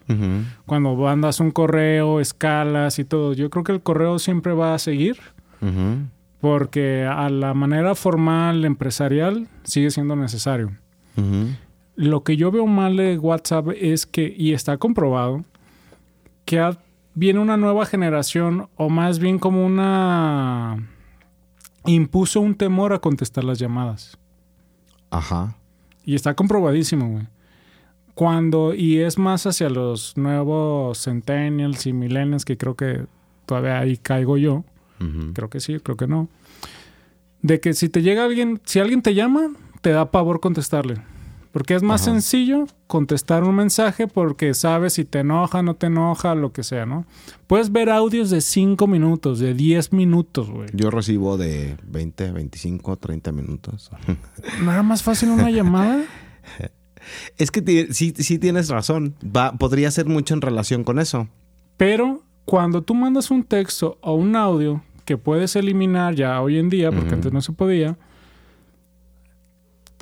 Cuando 0.67 0.95
mandas 0.95 1.41
un 1.41 1.51
correo, 1.51 2.21
escalas 2.21 2.99
y 2.99 3.05
todo. 3.05 3.33
Yo 3.33 3.49
creo 3.51 3.65
que 3.65 3.73
el 3.73 3.81
correo 3.83 4.19
siempre 4.19 4.53
va 4.53 4.75
a 4.75 4.79
seguir, 4.79 5.17
Ujú. 5.61 6.07
Porque 6.41 7.05
a 7.05 7.29
la 7.31 7.55
manera 7.55 7.95
formal, 7.95 8.65
empresarial, 8.65 9.49
sigue 9.65 9.91
siendo 9.91 10.15
necesario. 10.17 10.73
Lo 11.97 12.23
que 12.23 12.37
yo 12.37 12.51
veo 12.53 12.67
mal 12.67 12.97
de 12.97 13.19
WhatsApp 13.19 13.69
es 13.77 14.07
que, 14.07 14.33
y 14.37 14.53
está 14.53 14.77
comprobado, 14.79 15.45
que 16.45 16.61
ha- 16.61 16.79
viene 17.15 17.41
una 17.41 17.57
nueva 17.57 17.87
generación, 17.87 18.69
o 18.77 18.89
más 18.89 19.19
bien 19.19 19.39
como 19.41 19.67
una... 19.67 20.77
impuso 21.87 22.41
un 22.41 22.55
temor 22.55 22.93
a 22.93 23.01
contestar 23.01 23.43
las 23.45 23.59
llamadas. 23.59 24.17
Ajá. 25.11 25.57
Y 26.05 26.15
está 26.15 26.35
comprobadísimo, 26.35 27.09
güey. 27.09 27.27
Cuando, 28.15 28.75
y 28.75 28.99
es 28.99 29.19
más 29.19 29.47
hacia 29.47 29.69
los 29.71 30.17
nuevos 30.17 31.03
centennials 31.05 31.87
y 31.87 31.93
millennials, 31.93 32.45
que 32.45 32.57
creo 32.57 32.75
que 32.77 33.07
todavía 33.47 33.79
ahí 33.79 33.97
caigo 33.97 34.37
yo. 34.39 34.65
Creo 35.35 35.51
que 35.51 35.61
sí, 35.61 35.79
creo 35.81 35.97
que 35.97 36.07
no. 36.07 36.29
De 37.43 37.61
que 37.61 37.75
si 37.75 37.89
te 37.89 38.03
llega 38.03 38.25
alguien, 38.25 38.61
si 38.65 38.81
alguien 38.81 39.03
te 39.03 39.15
llama, 39.15 39.51
te 39.81 39.91
da 39.91 40.11
pavor 40.11 40.41
contestarle. 40.41 40.97
Porque 41.53 41.75
es 41.75 41.83
más 41.83 42.03
Ajá. 42.03 42.13
sencillo 42.13 42.67
contestar 42.87 43.43
un 43.43 43.55
mensaje 43.55 44.07
porque 44.07 44.53
sabes 44.55 44.93
si 44.93 45.05
te 45.05 45.21
enoja, 45.21 45.63
no 45.63 45.75
te 45.75 45.87
enoja, 45.87 46.35
lo 46.35 46.53
que 46.53 46.63
sea, 46.63 46.85
¿no? 46.85 47.07
Puedes 47.47 47.73
ver 47.73 47.89
audios 47.91 48.31
de 48.31 48.41
5 48.41 48.87
minutos, 48.87 49.39
de 49.39 49.55
10 49.55 49.93
minutos, 49.93 50.51
güey. 50.51 50.69
Yo 50.75 50.91
recibo 50.91 51.39
de 51.39 51.77
20, 51.85 52.33
25, 52.33 52.97
30 52.97 53.33
minutos. 53.33 53.91
¿No 54.63 54.73
era 54.73 54.83
más 54.83 55.03
fácil 55.03 55.31
una 55.31 55.51
llamada? 55.51 56.05
es 57.39 57.51
que 57.51 57.89
sí, 57.93 58.13
sí 58.17 58.39
tienes 58.39 58.69
razón. 58.69 59.15
Va, 59.25 59.53
podría 59.53 59.91
ser 59.91 60.07
mucho 60.07 60.35
en 60.35 60.43
relación 60.43 60.85
con 60.85 60.99
eso. 60.99 61.29
Pero 61.77 62.23
cuando 62.45 62.83
tú 62.83 62.95
mandas 62.95 63.31
un 63.31 63.43
texto 63.43 63.99
o 64.01 64.15
un 64.15 64.37
audio 64.37 64.83
que 65.09 65.17
puedes 65.17 65.57
eliminar 65.57 66.15
ya 66.15 66.39
hoy 66.43 66.59
en 66.59 66.69
día, 66.69 66.93
porque 66.93 67.15
antes 67.15 67.33
no 67.33 67.41
se 67.41 67.51
podía, 67.53 67.97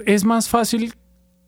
es 0.04 0.25
más 0.25 0.48
fácil 0.48 0.94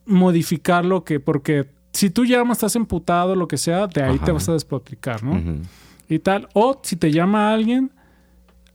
modificarlo 0.06 1.02
que 1.02 1.18
porque 1.18 1.66
si 1.92 2.08
tú 2.08 2.24
llamas, 2.24 2.58
estás 2.58 2.76
emputado, 2.76 3.34
lo 3.34 3.48
que 3.48 3.56
sea, 3.56 3.88
de 3.88 4.00
ahí 4.04 4.14
Ajá. 4.14 4.26
te 4.26 4.30
vas 4.30 4.48
a 4.48 4.52
despotricar, 4.52 5.24
¿no? 5.24 5.60
Y 6.08 6.20
tal. 6.20 6.46
O 6.54 6.78
si 6.84 6.94
te 6.94 7.10
llama 7.10 7.52
alguien, 7.52 7.90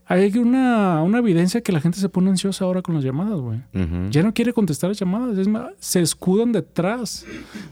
hay 0.06 0.38
una, 0.38 1.02
una 1.02 1.20
evidencia 1.20 1.62
que 1.62 1.72
la 1.72 1.80
gente 1.80 1.98
se 1.98 2.10
pone 2.10 2.30
ansiosa 2.30 2.66
ahora 2.66 2.82
con 2.82 2.96
las 2.96 3.06
llamadas, 3.06 3.40
güey. 3.40 3.62
Ya 4.10 4.22
no 4.22 4.34
quiere 4.34 4.52
contestar 4.52 4.90
las 4.90 5.00
llamadas, 5.00 5.38
es 5.38 5.48
más, 5.48 5.72
se 5.80 6.02
escudan 6.02 6.52
detrás 6.52 7.26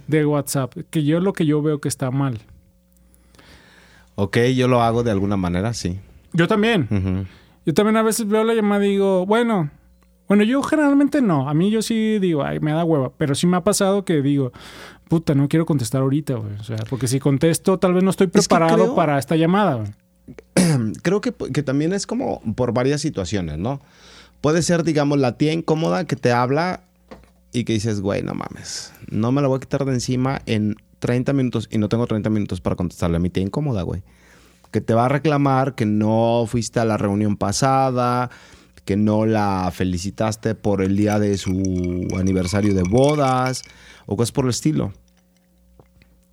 de 0.07 0.25
WhatsApp, 0.25 0.75
que 0.89 1.03
yo 1.03 1.17
es 1.17 1.23
lo 1.25 1.33
que 1.33 1.45
yo 1.45 1.61
veo 1.61 1.81
que 1.81 1.89
está 1.89 2.09
mal. 2.09 2.39
Ok, 4.15 4.37
yo 4.55 4.69
lo 4.69 4.81
hago 4.81 5.03
de 5.03 5.11
alguna 5.11 5.35
manera, 5.35 5.73
sí. 5.73 5.99
Yo 6.33 6.47
también. 6.47 7.27
Yo 7.65 7.73
también 7.73 7.97
a 7.97 8.01
veces 8.01 8.27
veo 8.27 8.43
la 8.43 8.53
llamada 8.53 8.85
y 8.85 8.89
digo, 8.91 9.25
bueno, 9.25 9.69
bueno, 10.27 10.43
yo 10.43 10.61
generalmente 10.63 11.21
no. 11.21 11.49
A 11.49 11.53
mí 11.53 11.69
yo 11.71 11.81
sí 11.81 12.17
digo, 12.19 12.43
ay, 12.43 12.59
me 12.59 12.71
da 12.71 12.83
hueva. 12.83 13.11
Pero 13.17 13.35
sí 13.35 13.47
me 13.47 13.57
ha 13.57 13.63
pasado 13.63 14.05
que 14.05 14.21
digo, 14.21 14.51
puta, 15.09 15.35
no 15.35 15.47
quiero 15.49 15.65
contestar 15.65 16.01
ahorita, 16.01 16.35
güey. 16.35 16.53
O 16.59 16.63
sea, 16.63 16.77
porque 16.89 17.07
si 17.07 17.19
contesto, 17.19 17.77
tal 17.79 17.93
vez 17.93 18.03
no 18.03 18.09
estoy 18.11 18.27
que 18.27 18.33
preparado 18.39 18.75
creo- 18.75 18.95
para 18.95 19.19
esta 19.19 19.35
llamada, 19.35 19.75
güey. 19.75 19.89
Creo 21.03 21.19
que, 21.21 21.33
que 21.33 21.63
también 21.63 21.91
es 21.93 22.07
como 22.07 22.41
por 22.55 22.73
varias 22.73 23.01
situaciones, 23.01 23.57
¿no? 23.57 23.81
Puede 24.39 24.61
ser, 24.61 24.83
digamos, 24.83 25.19
la 25.19 25.37
tía 25.37 25.51
incómoda 25.51 26.05
que 26.05 26.15
te 26.15 26.31
habla 26.31 26.81
y 27.51 27.63
que 27.65 27.73
dices, 27.73 27.99
güey, 28.01 28.23
no 28.23 28.33
mames, 28.33 28.93
no 29.09 29.31
me 29.31 29.41
la 29.41 29.47
voy 29.49 29.57
a 29.57 29.59
quitar 29.59 29.83
de 29.83 29.93
encima 29.93 30.41
en 30.45 30.75
30 30.99 31.33
minutos 31.33 31.67
y 31.71 31.77
no 31.79 31.89
tengo 31.89 32.07
30 32.07 32.29
minutos 32.29 32.61
para 32.61 32.75
contestarle 32.77 33.17
a 33.17 33.19
mi 33.19 33.29
tía 33.29 33.43
incómoda, 33.43 33.81
güey. 33.81 34.03
Que 34.71 34.81
te 34.81 34.93
va 34.93 35.05
a 35.05 35.09
reclamar 35.09 35.75
que 35.75 35.85
no 35.85 36.45
fuiste 36.47 36.79
a 36.79 36.85
la 36.85 36.97
reunión 36.97 37.35
pasada, 37.37 38.29
que 38.85 38.97
no 38.97 39.25
la 39.25 39.71
felicitaste 39.73 40.55
por 40.55 40.81
el 40.81 40.95
día 40.97 41.19
de 41.19 41.37
su 41.37 42.07
aniversario 42.17 42.73
de 42.73 42.83
bodas 42.83 43.63
o 44.05 44.17
cosas 44.17 44.31
por 44.31 44.45
el 44.45 44.51
estilo. 44.51 44.93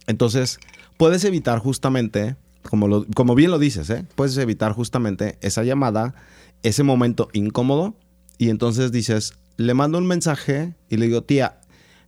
Entonces, 0.06 0.58
puedes 0.96 1.24
evitar 1.24 1.58
justamente, 1.58 2.36
como, 2.68 3.04
como 3.14 3.34
bien 3.34 3.50
lo 3.50 3.58
dices, 3.58 3.90
¿eh? 3.90 4.06
puedes 4.14 4.36
evitar 4.38 4.72
justamente 4.72 5.38
esa 5.40 5.62
llamada, 5.64 6.14
ese 6.62 6.82
momento 6.82 7.28
incómodo, 7.32 7.94
y 8.38 8.50
entonces 8.50 8.92
dices, 8.92 9.34
le 9.56 9.74
mando 9.74 9.98
un 9.98 10.06
mensaje 10.06 10.74
y 10.88 10.96
le 10.96 11.06
digo, 11.06 11.22
tía, 11.22 11.60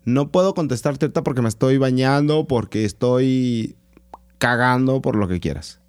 no 0.04 0.30
puedo 0.30 0.54
contestarte 0.54 1.06
ahorita 1.06 1.22
porque 1.22 1.42
me 1.42 1.48
estoy 1.48 1.76
bañando, 1.76 2.46
porque 2.46 2.84
estoy 2.84 3.76
cagando, 4.38 5.02
por 5.02 5.16
lo 5.16 5.28
que 5.28 5.40
quieras. 5.40 5.79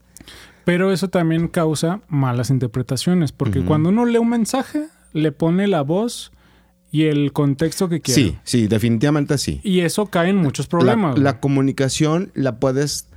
Pero 0.65 0.91
eso 0.91 1.09
también 1.09 1.47
causa 1.47 2.01
malas 2.07 2.49
interpretaciones, 2.49 3.31
porque 3.31 3.63
cuando 3.63 3.89
uno 3.89 4.05
lee 4.05 4.17
un 4.19 4.29
mensaje, 4.29 4.87
le 5.13 5.31
pone 5.31 5.67
la 5.67 5.81
voz 5.81 6.31
y 6.91 7.05
el 7.05 7.31
contexto 7.33 7.89
que 7.89 8.01
quiere. 8.01 8.21
Sí, 8.21 8.37
sí, 8.43 8.67
definitivamente 8.67 9.37
sí. 9.37 9.59
Y 9.63 9.79
eso 9.79 10.07
cae 10.07 10.29
en 10.29 10.37
muchos 10.37 10.67
problemas. 10.67 11.17
la 11.17 11.39
comunicación 11.39 12.31
la 12.35 12.57
puedes 12.59 13.07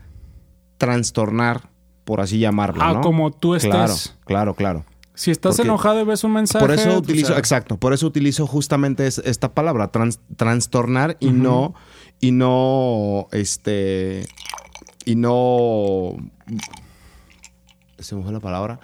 trastornar, 0.79 1.71
por 2.05 2.21
así 2.21 2.39
llamarla, 2.39 2.89
ah, 2.89 2.93
¿no? 2.95 3.01
como 3.01 3.31
tú 3.31 3.55
estás. 3.55 4.17
claro, 4.25 4.55
claro. 4.55 4.85
Si 5.17 5.31
estás 5.31 5.57
Porque- 5.57 5.69
enojado 5.69 6.01
y 6.01 6.05
ves 6.05 6.25
un 6.25 6.33
mensaje. 6.33 6.65
Por 6.65 6.75
eso 6.75 6.99
utilizo, 6.99 7.27
o 7.27 7.31
sea, 7.31 7.39
exacto, 7.39 7.77
por 7.77 7.93
eso 7.93 8.05
utilizo 8.07 8.47
justamente 8.49 9.07
es- 9.07 9.19
esta 9.25 9.55
palabra, 9.55 9.89
trans- 9.93 10.19
trastornar 10.37 11.17
y 11.21 11.31
no, 11.31 11.75
y 12.21 12.33
no, 12.33 13.29
este, 13.31 14.27
y 15.05 15.15
no, 15.15 16.17
se 17.99 18.15
me 18.15 18.23
fue 18.23 18.33
la 18.33 18.41
palabra, 18.41 18.81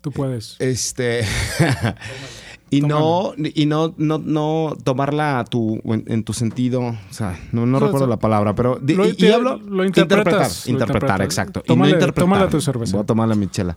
Tú 0.00 0.10
puedes. 0.12 0.56
este, 0.58 1.24
y 2.70 2.80
no, 2.80 3.32
y 3.36 3.66
no, 3.66 3.94
no, 3.96 4.18
no 4.18 4.76
tomarla 4.84 5.38
a 5.38 5.44
tu, 5.44 5.80
en, 5.84 6.04
en 6.08 6.24
tu 6.24 6.32
sentido, 6.32 6.80
o 6.82 6.96
sea, 7.12 7.38
no, 7.52 7.64
recuerdo 7.78 8.06
la 8.06 8.18
palabra, 8.18 8.54
pero, 8.54 8.78
di- 8.80 8.94
lo 8.94 9.06
y, 9.06 9.14
y 9.18 9.26
hablo, 9.32 9.56
lo 9.56 9.84
interpretas, 9.84 10.66
interpretar, 10.66 10.66
lo 10.66 10.72
interpretar, 10.72 11.22
exacto, 11.22 11.62
y 11.64 11.68
Tómale- 11.68 11.76
no 11.78 11.94
interpretar. 11.94 12.24
tómale 12.24 12.46
tu 12.48 12.60
cerveza. 12.60 12.92
Voy 12.96 13.02
a 13.02 13.06
tomar 13.06 13.28
la 13.28 13.34
michela. 13.34 13.76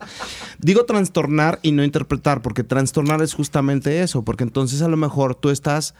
Digo 0.59 0.83
trastornar 0.85 1.59
y 1.61 1.71
no 1.71 1.83
interpretar, 1.83 2.41
porque 2.41 2.63
trastornar 2.63 3.21
es 3.21 3.33
justamente 3.33 4.01
eso, 4.01 4.23
porque 4.23 4.43
entonces 4.43 4.81
a 4.81 4.87
lo 4.87 4.97
mejor 4.97 5.35
tú 5.35 5.49
estás, 5.49 5.93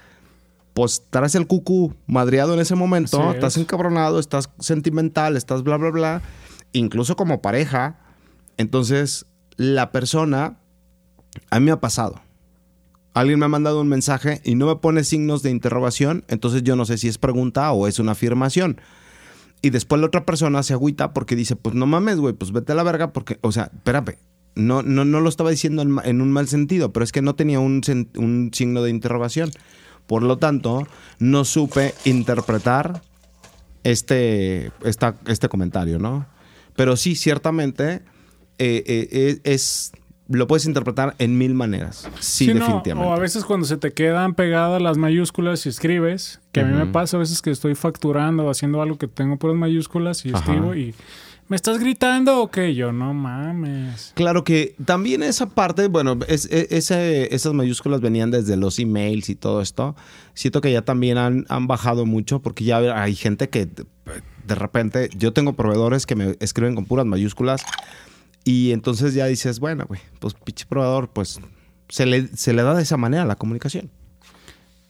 pues 0.73 1.03
traes 1.09 1.35
el 1.35 1.47
cucú 1.47 1.93
madreado 2.07 2.53
en 2.53 2.59
ese 2.59 2.75
momento, 2.75 3.21
Así 3.21 3.35
estás 3.35 3.55
es. 3.57 3.61
encabronado, 3.63 4.19
estás 4.19 4.49
sentimental, 4.59 5.37
estás 5.37 5.63
bla, 5.63 5.77
bla, 5.77 5.89
bla, 5.91 6.21
incluso 6.73 7.15
como 7.15 7.41
pareja. 7.41 7.99
Entonces, 8.57 9.25
la 9.55 9.91
persona, 9.91 10.57
a 11.49 11.59
mí 11.59 11.65
me 11.67 11.71
ha 11.71 11.79
pasado. 11.79 12.21
Alguien 13.13 13.39
me 13.39 13.45
ha 13.45 13.49
mandado 13.49 13.81
un 13.81 13.87
mensaje 13.87 14.41
y 14.43 14.55
no 14.55 14.67
me 14.67 14.75
pone 14.75 15.03
signos 15.03 15.41
de 15.41 15.49
interrogación, 15.49 16.23
entonces 16.27 16.61
yo 16.63 16.75
no 16.75 16.85
sé 16.85 16.97
si 16.99 17.07
es 17.07 17.17
pregunta 17.17 17.71
o 17.71 17.87
es 17.87 17.97
una 17.99 18.11
afirmación. 18.11 18.79
Y 19.63 19.71
después 19.71 19.99
la 19.99 20.07
otra 20.07 20.23
persona 20.25 20.61
se 20.61 20.73
agüita 20.73 21.13
porque 21.13 21.35
dice, 21.35 21.55
pues 21.55 21.73
no 21.73 21.87
mames, 21.87 22.17
güey, 22.17 22.33
pues 22.35 22.51
vete 22.51 22.73
a 22.73 22.75
la 22.75 22.83
verga 22.83 23.13
porque, 23.13 23.39
o 23.41 23.51
sea, 23.51 23.71
espérame, 23.73 24.17
no, 24.53 24.83
no, 24.83 25.03
no 25.03 25.19
lo 25.19 25.29
estaba 25.29 25.49
diciendo 25.49 25.81
en, 25.81 25.95
en 26.03 26.21
un 26.21 26.31
mal 26.31 26.47
sentido, 26.47 26.93
pero 26.93 27.03
es 27.03 27.11
que 27.11 27.23
no 27.23 27.33
tenía 27.35 27.59
un, 27.59 27.81
un 28.17 28.51
signo 28.53 28.83
de 28.83 28.91
interrogación. 28.91 29.49
Por 30.05 30.21
lo 30.23 30.37
tanto, 30.37 30.87
no 31.19 31.43
supe 31.43 31.95
interpretar 32.05 33.01
este, 33.83 34.71
esta- 34.83 35.15
este 35.25 35.49
comentario, 35.49 35.99
¿no? 35.99 36.27
Pero 36.75 36.95
sí, 36.95 37.15
ciertamente, 37.15 38.03
eh, 38.59 38.83
eh, 38.85 39.07
eh, 39.11 39.39
es, 39.43 39.91
lo 40.29 40.47
puedes 40.47 40.65
interpretar 40.65 41.15
en 41.19 41.37
mil 41.37 41.53
maneras. 41.53 42.09
Sí, 42.19 42.45
Sí, 42.45 42.53
no, 42.53 42.59
definitivamente. 42.59 43.09
o 43.09 43.13
a 43.13 43.19
veces 43.19 43.45
cuando 43.45 43.65
se 43.65 43.77
te 43.77 43.93
quedan 43.93 44.33
pegadas 44.35 44.81
las 44.81 44.97
mayúsculas 44.97 45.65
y 45.65 45.69
escribes, 45.69 46.39
que 46.51 46.61
a 46.61 46.65
mí 46.65 46.73
me 46.75 46.87
pasa 46.87 47.17
a 47.17 47.19
veces 47.19 47.41
que 47.41 47.51
estoy 47.51 47.75
facturando 47.75 48.45
o 48.45 48.49
haciendo 48.49 48.81
algo 48.81 48.97
que 48.97 49.07
tengo 49.07 49.37
puras 49.37 49.55
mayúsculas 49.55 50.25
y 50.25 50.29
Ajá. 50.29 50.39
escribo 50.39 50.75
y 50.75 50.93
¿me 51.47 51.55
estás 51.55 51.79
gritando 51.79 52.41
o 52.41 52.51
qué? 52.51 52.75
Yo 52.75 52.91
no 52.91 53.13
mames. 53.13 54.11
Claro 54.15 54.43
que 54.43 54.75
también 54.83 55.23
esa 55.23 55.45
parte, 55.49 55.87
bueno, 55.87 56.19
es, 56.27 56.45
e- 56.51 56.67
ese- 56.71 57.33
esas 57.33 57.53
mayúsculas 57.53 58.01
venían 58.01 58.31
desde 58.31 58.57
los 58.57 58.79
emails 58.79 59.29
y 59.29 59.35
todo 59.35 59.61
esto. 59.61 59.95
Siento 60.33 60.59
que 60.59 60.73
ya 60.73 60.81
también 60.81 61.17
han, 61.17 61.45
han 61.47 61.67
bajado 61.67 62.05
mucho 62.05 62.39
porque 62.41 62.65
ya 62.65 63.01
hay 63.01 63.15
gente 63.15 63.47
que 63.49 63.65
de 63.65 64.55
repente, 64.55 65.09
yo 65.17 65.31
tengo 65.31 65.53
proveedores 65.53 66.05
que 66.05 66.15
me 66.15 66.35
escriben 66.41 66.75
con 66.75 66.85
puras 66.85 67.05
mayúsculas 67.05 67.61
y 68.49 68.71
entonces 68.71 69.13
ya 69.13 69.25
dices, 69.25 69.59
bueno, 69.59 69.85
güey, 69.87 69.99
pues 70.19 70.33
pinche 70.33 70.65
proveedor, 70.65 71.09
pues 71.09 71.39
se 71.89 72.05
le, 72.05 72.27
se 72.35 72.53
le 72.53 72.63
da 72.63 72.73
de 72.75 72.83
esa 72.83 72.97
manera 72.97 73.25
la 73.25 73.35
comunicación. 73.35 73.91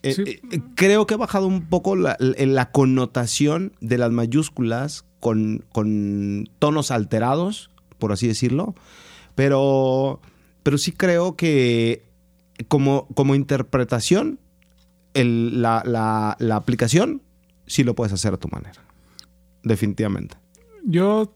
Eh, 0.03 0.13
Sí. 0.13 0.21
eh, 0.51 0.61
creo 0.75 1.07
que 1.07 1.15
ha 1.15 1.17
bajado 1.17 1.47
un 1.47 1.67
poco 1.67 1.95
la, 1.95 2.15
la 2.19 2.71
connotación 2.71 3.73
de 3.81 3.97
las 3.97 4.11
mayúsculas 4.11 5.05
con, 5.19 5.65
con 5.71 6.47
tonos 6.59 6.91
alterados, 6.91 7.71
por 7.97 8.11
así 8.11 8.27
decirlo. 8.27 8.75
Pero, 9.35 10.21
pero 10.63 10.77
sí 10.77 10.91
creo 10.91 11.35
que 11.35 12.05
como, 12.67 13.07
como 13.15 13.33
interpretación, 13.35 14.39
el- 15.13 15.61
la, 15.61 15.81
la- 15.85 16.35
la 16.39 16.55
aplicación 16.57 17.23
sí 17.65 17.83
lo 17.83 17.95
puedes 17.95 18.13
hacer 18.13 18.33
a 18.33 18.37
tu 18.37 18.47
manera. 18.49 18.83
Definitivamente. 19.63 20.37
Yo 20.85 21.33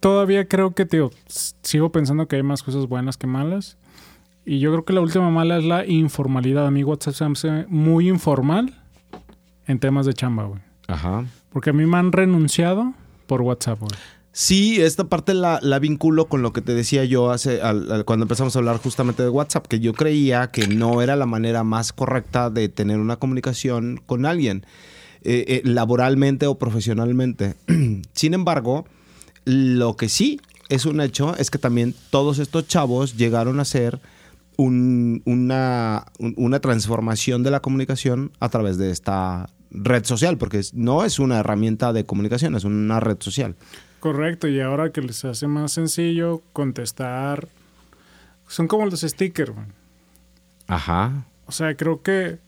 todavía 0.00 0.46
creo 0.48 0.72
que, 0.74 0.86
tío, 0.86 1.10
sigo 1.62 1.90
pensando 1.92 2.26
que 2.28 2.36
hay 2.36 2.42
más 2.42 2.62
cosas 2.62 2.86
buenas 2.88 3.16
que 3.16 3.26
malas. 3.26 3.76
Y 4.44 4.60
yo 4.60 4.70
creo 4.70 4.84
que 4.84 4.92
la 4.92 5.00
última 5.00 5.28
mala 5.30 5.58
es 5.58 5.64
la 5.64 5.84
informalidad. 5.86 6.66
A 6.66 6.70
mí 6.70 6.84
WhatsApp 6.84 7.14
se 7.14 7.24
hace 7.24 7.66
muy 7.68 8.08
informal 8.08 8.80
en 9.66 9.78
temas 9.80 10.06
de 10.06 10.14
chamba, 10.14 10.44
güey. 10.44 10.60
Ajá. 10.86 11.24
Porque 11.52 11.70
a 11.70 11.72
mí 11.72 11.84
me 11.86 11.96
han 11.96 12.12
renunciado 12.12 12.92
por 13.26 13.42
WhatsApp, 13.42 13.80
güey. 13.80 13.90
Sí, 14.30 14.80
esta 14.82 15.04
parte 15.04 15.32
la, 15.32 15.58
la 15.62 15.78
vinculo 15.78 16.26
con 16.26 16.42
lo 16.42 16.52
que 16.52 16.60
te 16.60 16.74
decía 16.74 17.04
yo 17.06 17.30
hace 17.30 17.62
al- 17.62 17.90
al- 17.90 18.04
cuando 18.04 18.24
empezamos 18.24 18.54
a 18.54 18.58
hablar 18.58 18.76
justamente 18.76 19.22
de 19.22 19.30
WhatsApp, 19.30 19.66
que 19.66 19.80
yo 19.80 19.94
creía 19.94 20.48
que 20.50 20.68
no 20.68 21.00
era 21.00 21.16
la 21.16 21.24
manera 21.26 21.64
más 21.64 21.92
correcta 21.94 22.50
de 22.50 22.68
tener 22.68 22.98
una 23.00 23.16
comunicación 23.16 23.98
con 24.04 24.26
alguien, 24.26 24.66
eh, 25.22 25.44
eh, 25.48 25.60
laboralmente 25.64 26.46
o 26.46 26.56
profesionalmente. 26.56 27.54
Sin 28.12 28.34
embargo, 28.34 28.84
lo 29.46 29.96
que 29.96 30.08
sí 30.10 30.40
es 30.68 30.84
un 30.84 31.00
hecho 31.00 31.34
es 31.36 31.50
que 31.50 31.58
también 31.58 31.94
todos 32.10 32.38
estos 32.38 32.66
chavos 32.68 33.16
llegaron 33.16 33.58
a 33.60 33.64
ser 33.64 34.00
un- 34.58 35.22
una, 35.24 36.04
un- 36.18 36.34
una 36.36 36.60
transformación 36.60 37.42
de 37.42 37.50
la 37.50 37.60
comunicación 37.60 38.32
a 38.40 38.48
través 38.50 38.76
de 38.76 38.90
esta 38.90 39.48
red 39.70 40.04
social, 40.04 40.36
porque 40.38 40.60
no 40.74 41.04
es 41.04 41.18
una 41.18 41.38
herramienta 41.38 41.92
de 41.92 42.04
comunicación, 42.04 42.54
es 42.56 42.64
una 42.64 42.98
red 43.00 43.16
social. 43.20 43.54
Correcto, 44.00 44.46
y 44.48 44.60
ahora 44.60 44.90
que 44.92 45.00
les 45.02 45.24
hace 45.24 45.46
más 45.46 45.72
sencillo 45.72 46.42
contestar. 46.52 47.48
Son 48.48 48.68
como 48.68 48.86
los 48.86 49.00
stickers. 49.00 49.52
Ajá. 50.68 51.24
O 51.46 51.52
sea, 51.52 51.76
creo 51.76 52.02
que 52.02 52.38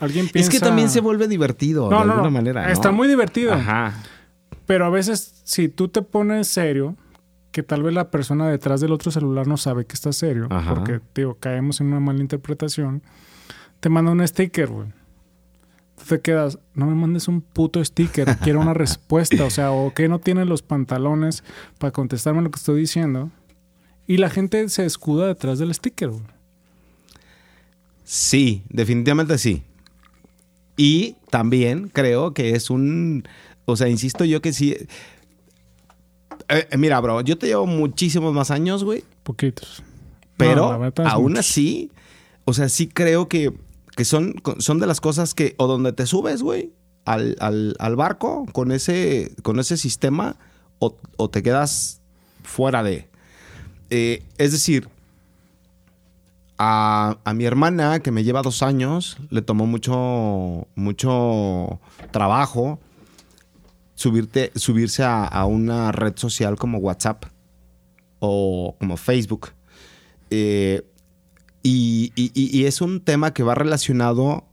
alguien 0.00 0.28
piensa. 0.28 0.48
Es 0.50 0.54
que 0.54 0.60
también 0.64 0.88
se 0.90 1.00
vuelve 1.00 1.28
divertido 1.28 1.90
No, 1.90 2.00
de 2.00 2.06
no, 2.06 2.12
alguna 2.12 2.22
no. 2.22 2.30
manera. 2.30 2.70
Está 2.72 2.90
muy 2.92 3.08
divertido. 3.08 3.52
Ajá. 3.52 3.94
Pero 4.66 4.84
a 4.84 4.90
veces, 4.90 5.40
si 5.44 5.68
tú 5.68 5.88
te 5.88 6.02
pones 6.02 6.48
serio, 6.48 6.96
que 7.52 7.62
tal 7.62 7.82
vez 7.82 7.94
la 7.94 8.10
persona 8.10 8.48
detrás 8.48 8.80
del 8.80 8.92
otro 8.92 9.10
celular 9.10 9.46
no 9.46 9.56
sabe 9.56 9.86
que 9.86 9.94
está 9.94 10.12
serio, 10.12 10.48
Ajá. 10.50 10.74
porque, 10.74 11.00
digo, 11.14 11.36
caemos 11.40 11.80
en 11.80 11.86
una 11.86 12.00
mala 12.00 12.20
interpretación, 12.20 13.02
te 13.80 13.88
manda 13.88 14.10
un 14.12 14.26
sticker, 14.26 14.68
güey. 14.68 14.88
Tú 15.96 16.04
te 16.08 16.20
quedas, 16.20 16.58
no 16.74 16.86
me 16.86 16.94
mandes 16.94 17.28
un 17.28 17.40
puto 17.40 17.82
sticker, 17.82 18.36
quiero 18.42 18.60
una 18.60 18.74
respuesta, 18.74 19.44
o 19.44 19.50
sea, 19.50 19.70
o 19.70 19.94
que 19.94 20.08
no 20.08 20.18
tienes 20.18 20.46
los 20.46 20.62
pantalones 20.62 21.44
para 21.78 21.92
contestarme 21.92 22.42
lo 22.42 22.50
que 22.50 22.58
estoy 22.58 22.80
diciendo. 22.80 23.30
Y 24.06 24.18
la 24.18 24.28
gente 24.28 24.68
se 24.68 24.84
escuda 24.84 25.26
detrás 25.26 25.58
del 25.58 25.72
sticker, 25.72 26.10
güey. 26.10 26.22
Sí, 28.04 28.64
definitivamente 28.68 29.38
sí. 29.38 29.64
Y 30.76 31.16
también 31.36 31.90
creo 31.92 32.32
que 32.32 32.52
es 32.54 32.70
un. 32.70 33.28
O 33.66 33.76
sea, 33.76 33.88
insisto 33.90 34.24
yo 34.24 34.40
que 34.40 34.54
sí. 34.54 34.74
Eh, 36.48 36.66
mira, 36.78 36.98
bro, 37.00 37.20
yo 37.20 37.36
te 37.36 37.46
llevo 37.46 37.66
muchísimos 37.66 38.32
más 38.32 38.50
años, 38.50 38.84
güey. 38.84 39.04
Poquitos. 39.22 39.82
Pero 40.38 40.78
No, 40.78 40.92
aún 41.10 41.32
mucho. 41.32 41.40
así, 41.40 41.90
o 42.46 42.54
sea, 42.54 42.70
sí 42.70 42.86
creo 42.88 43.28
que, 43.28 43.52
que 43.96 44.06
son, 44.06 44.36
son 44.60 44.78
de 44.78 44.86
las 44.86 45.02
cosas 45.02 45.34
que, 45.34 45.54
o 45.58 45.66
donde 45.66 45.92
te 45.92 46.06
subes, 46.06 46.40
güey, 46.42 46.72
al, 47.04 47.36
al- 47.40 47.76
al 47.78 47.96
barco 47.96 48.46
con 48.52 48.72
ese, 48.72 49.32
con 49.42 49.58
ese 49.60 49.76
sistema, 49.76 50.36
o, 50.78 50.96
o 51.18 51.28
te 51.28 51.42
quedas 51.42 52.00
fuera 52.44 52.82
de. 52.82 53.08
Eh, 53.90 54.22
es 54.38 54.52
decir, 54.52 54.88
a, 56.58 57.18
a 57.24 57.34
mi 57.34 57.44
hermana, 57.44 58.00
que 58.00 58.10
me 58.10 58.24
lleva 58.24 58.42
dos 58.42 58.62
años, 58.62 59.18
le 59.30 59.42
tomó 59.42 59.66
mucho, 59.66 60.66
mucho 60.74 61.80
trabajo 62.10 62.80
subirte, 63.94 64.52
subirse 64.54 65.02
a, 65.04 65.44
una 65.46 65.92
red 65.92 66.14
social 66.16 66.56
como 66.56 66.78
WhatsApp 66.78 67.24
o 68.18 68.76
como 68.78 68.96
Facebook. 68.96 69.50
Eh, 70.30 70.82
Y, 71.62 72.12
y- 72.14 72.64
es 72.64 72.80
un 72.80 73.00
tema 73.00 73.32
que 73.32 73.42
va 73.42 73.54
relacionado 73.56 74.44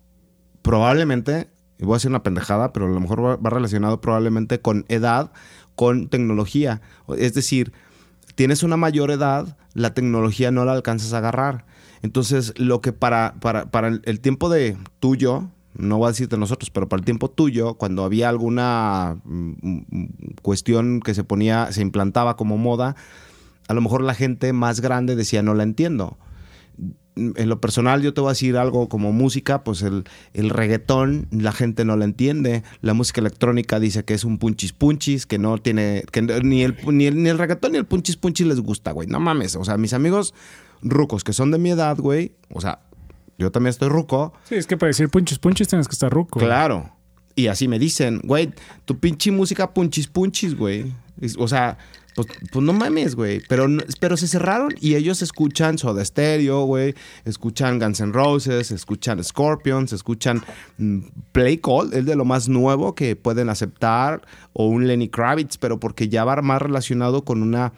probablemente, 0.64 1.52
voy 1.80 1.94
a 1.94 1.98
decir 1.98 2.10
una 2.10 2.24
pendejada, 2.24 2.74
pero 2.74 2.88
a 2.88 2.90
lo 2.90 3.00
mejor 3.00 3.22
va 3.46 3.50
relacionado 3.52 4.02
probablemente 4.02 4.60
con 4.62 4.86
edad, 4.88 5.32
con 5.76 6.08
tecnología. 6.08 6.82
Es 7.18 7.36
decir, 7.36 7.72
tienes 8.34 8.64
una 8.64 8.78
mayor 8.78 9.12
edad, 9.12 9.58
la 9.76 9.94
tecnología 9.94 10.50
no 10.50 10.66
la 10.66 10.72
alcanzas 10.74 11.14
a 11.14 11.20
agarrar. 11.20 11.66
Entonces, 12.04 12.54
lo 12.58 12.82
que 12.82 12.92
para, 12.92 13.36
para, 13.40 13.72
para 13.72 13.88
el, 13.88 14.20
tiempo 14.20 14.50
de 14.50 14.78
tuyo, 15.00 15.48
no 15.74 15.98
voy 15.98 16.08
a 16.08 16.10
decirte 16.10 16.38
nosotros, 16.38 16.70
pero 16.70 16.90
para 16.90 17.00
el 17.00 17.06
tiempo 17.06 17.32
tuyo, 17.32 17.76
cuando 17.76 18.04
había 18.04 18.28
alguna 18.28 19.18
mm, 19.24 19.54
mm, 19.62 20.08
cuestión 20.42 21.00
que 21.00 21.14
se 21.14 21.24
ponía, 21.24 21.72
se 21.72 21.82
implantaba 21.82 22.36
como 22.36 22.58
moda, 22.58 22.98
a 23.70 23.74
lo 23.74 23.80
mejor 23.80 24.04
la 24.04 24.14
gente 24.14 24.52
más 24.52 24.82
grande 24.82 25.16
decía, 25.16 25.42
no 25.44 25.54
la 25.54 25.64
entiendo. 25.64 26.18
En 27.16 27.48
lo 27.48 27.62
personal, 27.62 28.02
yo 28.02 28.14
te 28.14 28.20
voy 28.20 28.30
a 28.30 28.32
decir 28.32 28.58
algo 28.58 28.90
como 28.90 29.14
música, 29.14 29.64
pues 29.64 29.82
el, 29.82 30.04
el 30.34 30.50
reggaetón, 30.50 31.28
la 31.32 31.54
gente 31.54 31.86
no 31.86 31.96
la 31.96 32.04
entiende. 32.04 32.64
La 32.82 32.94
música 32.94 33.22
electrónica 33.22 33.80
dice 33.80 34.04
que 34.04 34.14
es 34.14 34.26
un 34.26 34.40
punchis 34.40 34.74
punchis, 34.74 35.26
que 35.26 35.38
no 35.38 35.58
tiene, 35.60 36.04
que 36.12 36.22
ni, 36.22 36.64
el, 36.64 36.76
ni, 36.86 37.06
el, 37.06 37.24
ni 37.24 37.30
el 37.30 37.38
reggaetón 37.38 37.72
ni 37.72 37.78
el 37.78 37.86
punchis 37.86 38.18
punchis 38.18 38.48
les 38.48 38.60
gusta, 38.60 38.92
güey. 38.92 39.08
No 39.08 39.22
mames. 39.22 39.56
O 39.56 39.64
sea, 39.64 39.78
mis 39.78 39.94
amigos 39.94 40.34
rucos 40.84 41.24
que 41.24 41.34
son 41.34 41.52
de 41.52 41.58
mi 41.58 41.72
edad, 41.72 41.98
güey, 41.98 42.36
o 42.52 42.62
sea, 42.62 42.80
yo 43.38 43.52
también 43.52 43.72
estoy 43.72 43.90
ruco, 43.90 44.34
Sí, 44.48 44.56
es 44.56 44.68
que 44.68 44.78
para 44.78 44.90
decir 44.90 45.10
punches 45.10 45.40
punches 45.40 45.68
tienes 45.68 45.88
que 45.88 45.94
estar 45.94 46.12
ruco. 46.12 46.40
Claro. 46.40 46.92
Y 47.36 47.48
así 47.48 47.68
me 47.68 47.80
dicen, 47.80 48.22
güey, 48.24 48.54
tu 48.86 49.00
pinche 49.00 49.32
música 49.32 49.74
punchis 49.74 50.08
punchis, 50.08 50.56
güey. 50.56 50.94
O 51.40 51.48
sea, 51.48 51.78
pues, 52.16 52.28
pues 52.52 52.64
no 52.64 52.74
mames, 52.74 53.16
güey. 53.16 53.42
Pero, 53.50 53.68
pero 54.00 54.18
se 54.18 54.28
cerraron 54.28 54.74
y 54.80 54.96
ellos 54.96 55.22
escuchan 55.22 55.78
Soda 55.78 56.06
Stereo, 56.06 56.66
güey. 56.66 56.94
Escuchan 57.26 57.80
Guns 57.80 58.02
N' 58.02 58.14
Roses, 58.14 58.72
escuchan 58.72 59.24
Scorpions, 59.24 59.94
escuchan 59.94 60.44
mm, 60.78 61.00
Play 61.32 61.58
Call, 61.58 61.94
es 61.94 62.06
de 62.06 62.16
lo 62.16 62.26
más 62.26 62.50
nuevo 62.50 62.94
que 62.94 63.16
pueden 63.16 63.50
aceptar. 63.50 64.22
O 64.54 64.68
un 64.68 64.88
Lenny 64.88 65.10
Kravitz, 65.10 65.58
pero 65.58 65.80
porque 65.80 66.10
ya 66.10 66.24
va 66.24 66.42
más 66.42 66.62
relacionado 66.62 67.24
con 67.24 67.42
una 67.42 67.74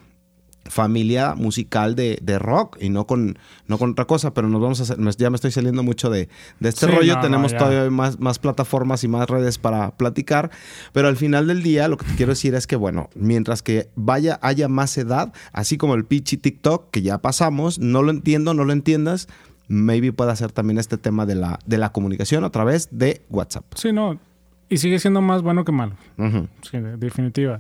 familia 0.68 1.36
musical 1.36 1.96
de, 1.96 2.18
de 2.22 2.40
rock 2.40 2.78
y 2.82 2.90
no 2.90 3.06
con, 3.06 3.38
no 3.68 3.78
con 3.78 3.92
otra 3.92 4.06
cosa, 4.06 4.34
pero 4.34 4.50
nos 4.50 4.62
vamos 4.62 4.80
a 4.80 4.84
hacer, 4.84 4.98
ya 5.18 5.30
me 5.30 5.36
estoy 5.36 5.52
saliendo 5.52 5.84
mucho 5.84 6.10
de, 6.10 6.28
de 6.60 6.70
este 6.70 6.88
Sí, 6.88 6.92
rollo, 6.92 7.14
no, 7.14 7.20
no, 7.20 7.22
tenemos 7.22 7.52
ya. 7.52 7.58
todavía 7.60 7.90
más, 7.92 8.20
más 8.20 8.40
plataformas 8.40 9.04
y 9.04 9.08
más 9.08 9.30
redes 9.30 9.58
para 9.60 9.92
platicar, 9.96 10.50
pero 10.92 11.08
al 11.08 11.18
final 11.18 11.48
del 11.48 11.62
día 11.64 11.88
lo 11.88 11.98
que 11.98 12.06
te 12.06 12.16
quiero 12.16 12.32
decir 12.32 12.56
es 12.56 12.66
que, 12.68 12.76
bueno, 12.76 13.10
mientras 13.16 13.62
que 13.62 13.90
vaya, 13.96 14.40
haya 14.42 14.68
más 14.68 14.98
edad, 14.98 15.34
así 15.54 15.78
como 15.78 15.94
el 15.96 16.06
pichi 16.06 16.38
TikTok, 16.38 16.90
que 16.90 17.02
ya 17.04 17.20
pasamos, 17.20 17.80
no 17.80 18.02
lo 18.02 18.12
entiendo, 18.12 18.54
no 18.54 18.66
lo 18.66 18.74
entiendas, 18.74 19.28
maybe 19.68 20.12
pueda 20.14 20.36
ser 20.36 20.52
también 20.52 20.78
este 20.80 20.98
tema 20.98 21.26
de 21.26 21.36
la, 21.36 21.60
de 21.66 21.78
la 21.78 21.92
comunicación 21.92 22.44
a 22.44 22.50
través 22.50 22.90
de 22.92 23.22
WhatsApp. 23.30 23.66
Sí, 23.76 23.92
no. 23.94 24.20
Y 24.68 24.78
sigue 24.78 24.98
siendo 25.00 25.22
más 25.22 25.44
bueno 25.44 25.64
que 25.64 25.72
malo. 25.72 25.94
Ujú. 26.18 26.48
Sí, 26.64 26.80
de- 26.80 26.98
definitiva. 26.98 27.60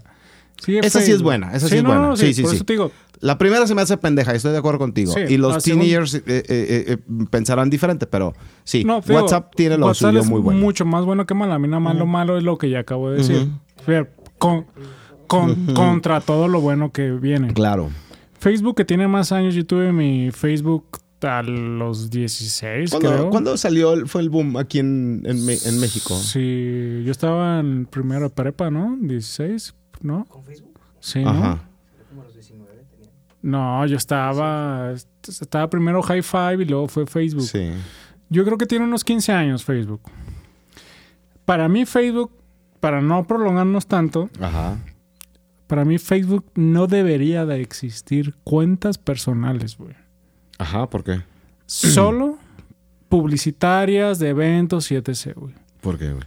Esa 0.67 1.01
sí 1.01 1.11
es 1.11 1.21
buena, 1.21 1.53
esa 1.53 1.67
sí 1.67 1.77
es 1.77 1.83
no, 1.83 1.89
buena. 1.89 2.07
no, 2.09 2.15
Sí, 2.17 2.33
sí, 2.33 2.41
por 2.41 2.51
sí. 2.51 2.55
eso 2.57 2.65
te 2.65 2.73
digo, 2.73 2.91
La 3.21 3.37
primera 3.37 3.65
se 3.67 3.75
me 3.75 3.81
hace 3.81 3.97
pendeja, 3.97 4.33
estoy 4.33 4.51
de 4.51 4.57
acuerdo 4.57 4.79
contigo. 4.79 5.13
Y 5.29 5.37
los 5.37 5.63
teenagers 5.63 6.15
eh, 6.15 6.23
eh, 6.25 6.43
eh, 6.47 6.85
eh, 6.87 6.97
pensarán 7.29 7.69
diferente, 7.69 8.07
pero 8.07 8.33
sí, 8.63 8.83
No, 8.83 9.01
digo, 9.01 9.19
WhatsApp 9.21 9.53
tiene 9.55 9.77
lo 9.77 9.87
WhatsApp 9.87 10.09
suyo 10.11 10.21
es 10.21 10.27
muy 10.29 10.41
bueno. 10.41 10.59
mucho 10.59 10.85
más 10.85 11.05
bueno 11.05 11.25
que 11.25 11.33
malo. 11.33 11.53
A 11.53 11.59
mí 11.59 11.67
nada 11.67 11.79
más 11.79 11.95
lo 11.95 12.05
malo 12.05 12.37
es 12.37 12.43
lo 12.43 12.57
que 12.57 12.69
ya 12.69 12.79
acabo 12.79 13.09
de 13.11 13.17
decir. 13.17 13.49
Con, 14.37 14.65
con- 15.27 15.73
Contra 15.73 16.21
todo 16.21 16.47
lo 16.47 16.61
bueno 16.61 16.91
que 16.91 17.11
viene. 17.11 17.53
Claro. 17.53 17.89
Facebook, 18.39 18.75
que 18.75 18.85
tiene 18.85 19.07
más 19.07 19.31
años, 19.31 19.55
yo 19.55 19.65
tuve 19.65 19.91
mi 19.91 20.29
Facebook 20.31 20.85
a 21.21 21.41
los 21.41 22.11
16, 22.11 22.91
¿Cuándo, 22.91 23.09
creo. 23.11 23.29
cuándo 23.31 23.57
salió, 23.57 23.93
el- 23.93 24.07
fue 24.07 24.21
el 24.21 24.29
boom 24.29 24.57
aquí 24.57 24.77
en, 24.79 25.23
en, 25.25 25.45
México? 25.45 26.15
Sí, 26.15 27.01
yo 27.03 27.11
estaba 27.11 27.59
en 27.59 27.87
primero 27.87 28.25
de 28.25 28.29
prepa, 28.29 28.69
¿no? 28.69 28.95
16, 29.01 29.73
¿no? 30.05 30.25
¿Con 30.25 30.43
Facebook? 30.43 30.79
Sí, 30.99 31.23
¿no? 31.23 31.29
Ajá. 31.31 31.67
Yo 31.97 32.05
como 32.09 32.21
a 32.21 32.25
los 32.25 32.33
19 32.33 32.83
tenía. 32.89 33.11
No, 33.41 33.85
yo 33.85 33.97
estaba, 33.97 34.93
estaba 35.27 35.69
primero 35.69 36.01
High 36.01 36.21
Five 36.23 36.63
y 36.63 36.65
luego 36.65 36.87
fue 36.87 37.05
Facebook. 37.05 37.43
Sí. 37.43 37.71
Yo 38.29 38.43
creo 38.45 38.57
que 38.57 38.65
tiene 38.65 38.85
unos 38.85 39.03
15 39.03 39.31
años 39.33 39.63
Facebook. 39.63 40.01
Para 41.45 41.67
mí 41.67 41.85
Facebook, 41.85 42.31
para 42.79 43.01
no 43.01 43.23
prolongarnos 43.25 43.85
tanto, 43.87 44.29
Ajá. 44.39 44.77
para 45.67 45.85
mí 45.85 45.97
Facebook 45.99 46.45
no 46.55 46.87
debería 46.87 47.45
de 47.45 47.61
existir 47.61 48.33
cuentas 48.43 48.97
personales, 48.97 49.77
güey. 49.77 49.93
Ajá, 50.57 50.89
¿por 50.89 51.03
qué? 51.03 51.21
Solo 51.67 52.37
publicitarias 53.09 54.19
de 54.19 54.29
eventos 54.29 54.91
y 54.91 54.95
etc, 54.95 55.33
güey. 55.35 55.53
¿Por 55.81 55.97
qué, 55.99 56.11
güey? 56.11 56.23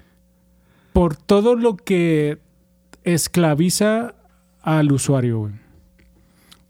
Por 0.93 1.17
todo 1.17 1.55
lo 1.57 1.77
que 1.77 2.39
esclaviza 3.05 4.15
al 4.63 4.93
usuario, 4.93 5.39
güey. 5.41 5.53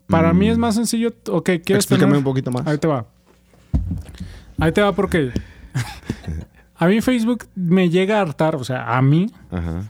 Para 0.07 0.33
mí 0.33 0.49
Mm. 0.49 0.53
es 0.53 0.59
más 0.59 0.75
sencillo, 0.75 1.13
ok, 1.29 1.45
quieres 1.65 1.85
Explícame 1.85 2.13
tener- 2.13 2.19
un 2.19 2.25
poquito 2.25 2.51
más. 2.51 2.67
Ahí 2.67 2.79
te 2.79 2.87
va. 2.89 3.07
Ahí 4.59 4.73
te 4.73 4.81
va 4.81 4.93
porque 4.95 5.33
a 6.77 6.87
mí 6.87 7.01
Facebook 7.01 7.47
me 7.55 7.91
llega 7.91 8.19
a 8.19 8.23
hartar, 8.23 8.57
o 8.57 8.65
sea, 8.65 8.97
a 8.97 9.03
mí, 9.03 9.31
Ajá. 9.51 9.83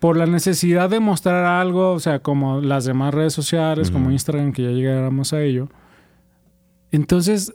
por 0.00 0.16
la 0.16 0.26
necesidad 0.26 0.90
de 0.90 1.00
mostrar 1.00 1.44
algo, 1.44 1.92
o 1.92 2.00
sea, 2.00 2.18
como 2.18 2.60
las 2.60 2.84
demás 2.84 3.14
redes 3.14 3.32
sociales, 3.32 3.90
como. 3.90 4.10
Instagram, 4.10 4.52
que 4.52 4.62
ya 4.64 4.70
llegáramos 4.70 5.32
a 5.32 5.40
ello. 5.42 5.68
Entonces, 6.90 7.54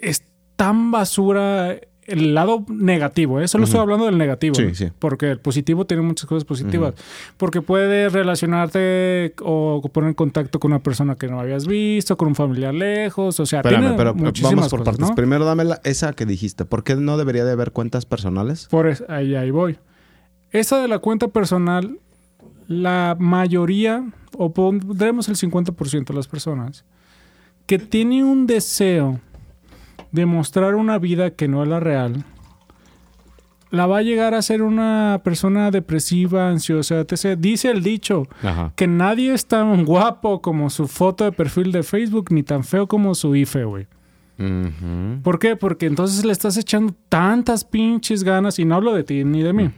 es 0.00 0.24
tan 0.56 0.90
basura 0.90 1.76
el 2.08 2.34
lado 2.34 2.64
negativo, 2.68 3.40
¿eh? 3.40 3.46
Solo 3.48 3.64
estoy 3.64 3.80
hablando 3.80 4.06
del 4.06 4.18
negativo. 4.18 4.54
Sí, 4.54 4.62
¿no? 4.66 4.74
sí. 4.74 4.88
Porque 4.98 5.30
el 5.30 5.38
positivo 5.40 5.84
tiene 5.86 6.02
muchas 6.02 6.26
cosas 6.26 6.44
positivas. 6.44 6.94
Porque 7.36 7.62
puedes 7.62 8.12
relacionarte 8.12 9.34
o 9.42 9.80
poner 9.92 10.08
en 10.08 10.14
contacto 10.14 10.58
con 10.58 10.72
una 10.72 10.82
persona 10.82 11.14
que 11.16 11.28
no 11.28 11.38
habías 11.40 11.66
visto, 11.66 12.16
con 12.16 12.28
un 12.28 12.34
familiar 12.34 12.74
lejos, 12.74 13.38
o 13.40 13.46
sea, 13.46 13.60
Espérame, 13.60 13.80
tiene 13.82 13.96
pero 13.96 14.14
muchísimas 14.14 14.54
vamos 14.54 14.68
por 14.70 14.78
cosas, 14.80 14.94
partes. 14.96 15.08
¿no? 15.10 15.14
Primero 15.14 15.44
dame 15.44 15.64
la- 15.64 15.80
esa 15.84 16.12
que 16.12 16.26
dijiste. 16.26 16.64
¿Por 16.64 16.82
qué 16.84 16.96
no 16.96 17.16
debería 17.18 17.44
de 17.44 17.52
haber 17.52 17.72
cuentas 17.72 18.06
personales? 18.06 18.66
Por 18.70 18.86
es- 18.88 19.04
ahí, 19.08 19.34
ahí 19.34 19.50
voy. 19.50 19.78
Esa 20.50 20.80
de 20.80 20.88
la 20.88 20.98
cuenta 20.98 21.28
personal, 21.28 21.98
la 22.66 23.16
mayoría, 23.18 24.04
o 24.36 24.52
pondremos 24.52 25.28
el 25.28 25.36
50% 25.36 26.12
de 26.12 26.14
las 26.14 26.28
personas, 26.28 26.84
que 27.66 27.78
tiene 27.78 28.24
un 28.24 28.46
deseo 28.46 29.20
de 30.12 30.26
mostrar 30.26 30.74
una 30.74 30.98
vida 30.98 31.30
que 31.30 31.48
no 31.48 31.62
es 31.62 31.68
la 31.68 31.80
real, 31.80 32.24
la 33.70 33.86
va 33.86 33.98
a 33.98 34.02
llegar 34.02 34.34
a 34.34 34.42
ser 34.42 34.62
una 34.62 35.20
persona 35.22 35.70
depresiva, 35.70 36.48
ansiosa, 36.48 37.00
etc. 37.00 37.38
Dice 37.38 37.70
el 37.70 37.82
dicho 37.82 38.26
Ajá. 38.42 38.72
que 38.76 38.86
nadie 38.86 39.34
es 39.34 39.46
tan 39.46 39.84
guapo 39.84 40.40
como 40.40 40.70
su 40.70 40.88
foto 40.88 41.24
de 41.24 41.32
perfil 41.32 41.70
de 41.72 41.82
Facebook, 41.82 42.28
ni 42.30 42.42
tan 42.42 42.64
feo 42.64 42.86
como 42.86 43.14
su 43.14 43.36
IFE, 43.36 43.64
güey. 43.64 43.86
¿Por 45.24 45.40
qué? 45.40 45.56
Porque 45.56 45.86
entonces 45.86 46.24
le 46.24 46.30
estás 46.30 46.56
echando 46.56 46.94
tantas 47.08 47.64
pinches 47.64 48.22
ganas, 48.22 48.58
y 48.60 48.64
no 48.64 48.76
hablo 48.76 48.94
de 48.94 49.02
ti 49.02 49.24
ni 49.24 49.42
de 49.42 49.52
mí, 49.52 49.70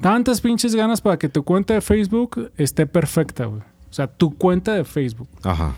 tantas 0.00 0.40
pinches 0.40 0.74
ganas 0.74 1.00
para 1.00 1.16
que 1.18 1.28
tu 1.28 1.44
cuenta 1.44 1.74
de 1.74 1.80
Facebook 1.80 2.50
esté 2.56 2.86
perfecta, 2.86 3.46
güey. 3.46 3.60
O 3.60 3.92
sea, 3.92 4.08
tu 4.08 4.34
cuenta 4.36 4.74
de 4.74 4.84
Facebook. 4.84 5.28
Ajá. 5.44 5.74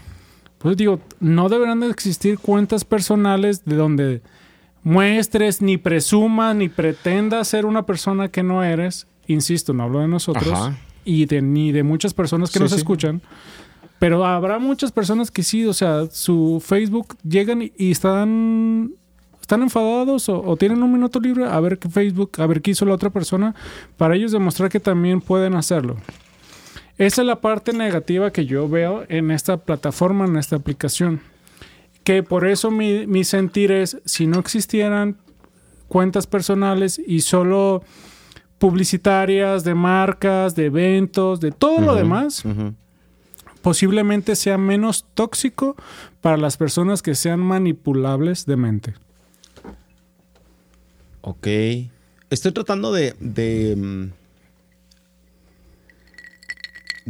Pues 0.61 0.77
digo, 0.77 1.01
no 1.21 1.49
deberán 1.49 1.81
de 1.81 1.89
existir 1.89 2.39
cuentas 2.39 2.85
personales 2.85 3.65
de 3.65 3.77
donde 3.77 4.23
muestres, 4.83 5.63
ni 5.63 5.79
presumas, 5.79 6.55
ni 6.55 6.69
pretendas 6.69 7.49
ser 7.49 7.67
una 7.67 7.87
persona 7.87 8.29
que 8.29 8.43
no 8.43 8.63
eres. 8.63 9.07
Insisto, 9.27 9.73
no 9.73 9.85
hablo 9.85 10.01
de 10.01 10.09
nosotros 10.09 10.49
Ajá. 10.53 10.77
y 11.05 11.25
de, 11.27 11.41
ni 11.41 11.73
de 11.73 11.83
muchas 11.83 12.13
personas 12.15 12.51
que 12.51 12.59
Sí, 12.59 12.63
nos 12.63 12.73
sí. 12.73 12.77
escuchan. 12.79 13.23
Pero 13.99 14.25
habrá 14.27 14.59
muchas 14.59 14.93
personas 14.93 15.31
que 15.31 15.43
sí, 15.43 15.65
o 15.67 15.73
sea, 15.73 16.07
su 16.11 16.63
Facebook 16.65 17.17
llegan 17.23 17.63
y, 17.63 17.73
y 17.77 17.91
están, 17.91 18.93
están 19.41 19.63
enfadados 19.63 20.29
o, 20.29 20.43
o 20.43 20.57
tienen 20.57 20.83
un 20.83 20.93
minuto 20.93 21.21
libre 21.21 21.47
a 21.47 21.59
ver 21.61 21.79
qué 21.79 21.89
Facebook, 21.89 22.33
a 22.39 22.47
ver 22.47 22.61
qué 22.63 22.71
hizo 22.73 22.85
la 22.87 22.95
otra 22.95 23.11
persona, 23.11 23.55
para 23.97 24.17
ellos 24.17 24.33
demostrar 24.33 24.71
que 24.71 24.81
también 24.81 25.21
pueden 25.21 25.55
hacerlo. 25.55 25.97
Esa 27.01 27.23
es 27.23 27.27
la 27.27 27.41
parte 27.41 27.73
negativa 27.73 28.31
que 28.31 28.45
yo 28.45 28.69
veo 28.69 29.07
en 29.09 29.31
esta 29.31 29.57
plataforma, 29.57 30.27
en 30.27 30.37
esta 30.37 30.57
aplicación. 30.57 31.23
Que 32.05 32.23
por 32.23 32.47
eso 32.47 32.71
mi, 32.71 33.07
mi 33.07 33.25
sentir 33.25 33.73
es, 33.73 33.97
si 34.05 34.27
no 34.27 34.39
existieran 34.39 35.17
cuentas 35.89 36.27
personales 36.27 37.01
y 37.05 37.23
solo 37.23 37.83
publicitarias, 38.59 39.65
de 39.65 39.75
marcas, 39.75 40.55
de 40.55 40.67
eventos, 40.67 41.41
de 41.41 41.53
todo 41.53 41.81
lo 41.81 41.95
demás, 41.95 42.43
posiblemente 43.63 44.37
sea 44.37 44.59
menos 44.59 45.07
tóxico 45.15 45.77
para 46.21 46.37
las 46.37 46.59
personas 46.59 47.01
que 47.01 47.15
sean 47.15 47.41
manipulables 47.41 48.45
de 48.45 48.57
mente. 48.57 48.95
Ok. 51.23 51.47
Estoy 52.29 52.53
tratando 52.53 52.93
de. 52.93 53.15
de. 53.21 54.11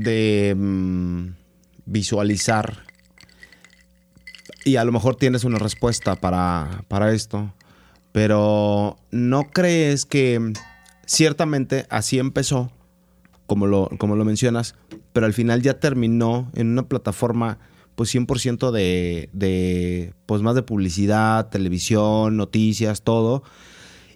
De 0.00 0.54
mm, 0.56 1.34
visualizar 1.86 2.84
y 4.64 4.76
a 4.76 4.84
lo 4.84 4.92
mejor 4.92 5.16
tienes 5.16 5.44
una 5.44 5.58
respuesta 5.58 6.16
para, 6.16 6.84
para 6.88 7.12
esto, 7.12 7.52
pero 8.12 8.98
¿no 9.10 9.50
crees 9.50 10.04
que 10.04 10.52
ciertamente 11.06 11.86
así 11.90 12.18
empezó, 12.18 12.70
como 13.46 13.66
lo, 13.66 13.88
como 13.98 14.16
lo 14.16 14.24
mencionas, 14.24 14.74
pero 15.12 15.26
al 15.26 15.34
final 15.34 15.62
ya 15.62 15.80
terminó 15.80 16.50
en 16.54 16.68
una 16.68 16.88
plataforma 16.88 17.58
pues 17.94 18.14
100% 18.14 18.70
de, 18.70 19.28
de, 19.32 20.14
pues 20.26 20.42
más 20.42 20.54
de 20.54 20.62
publicidad, 20.62 21.48
televisión, 21.48 22.36
noticias, 22.36 23.02
todo. 23.02 23.42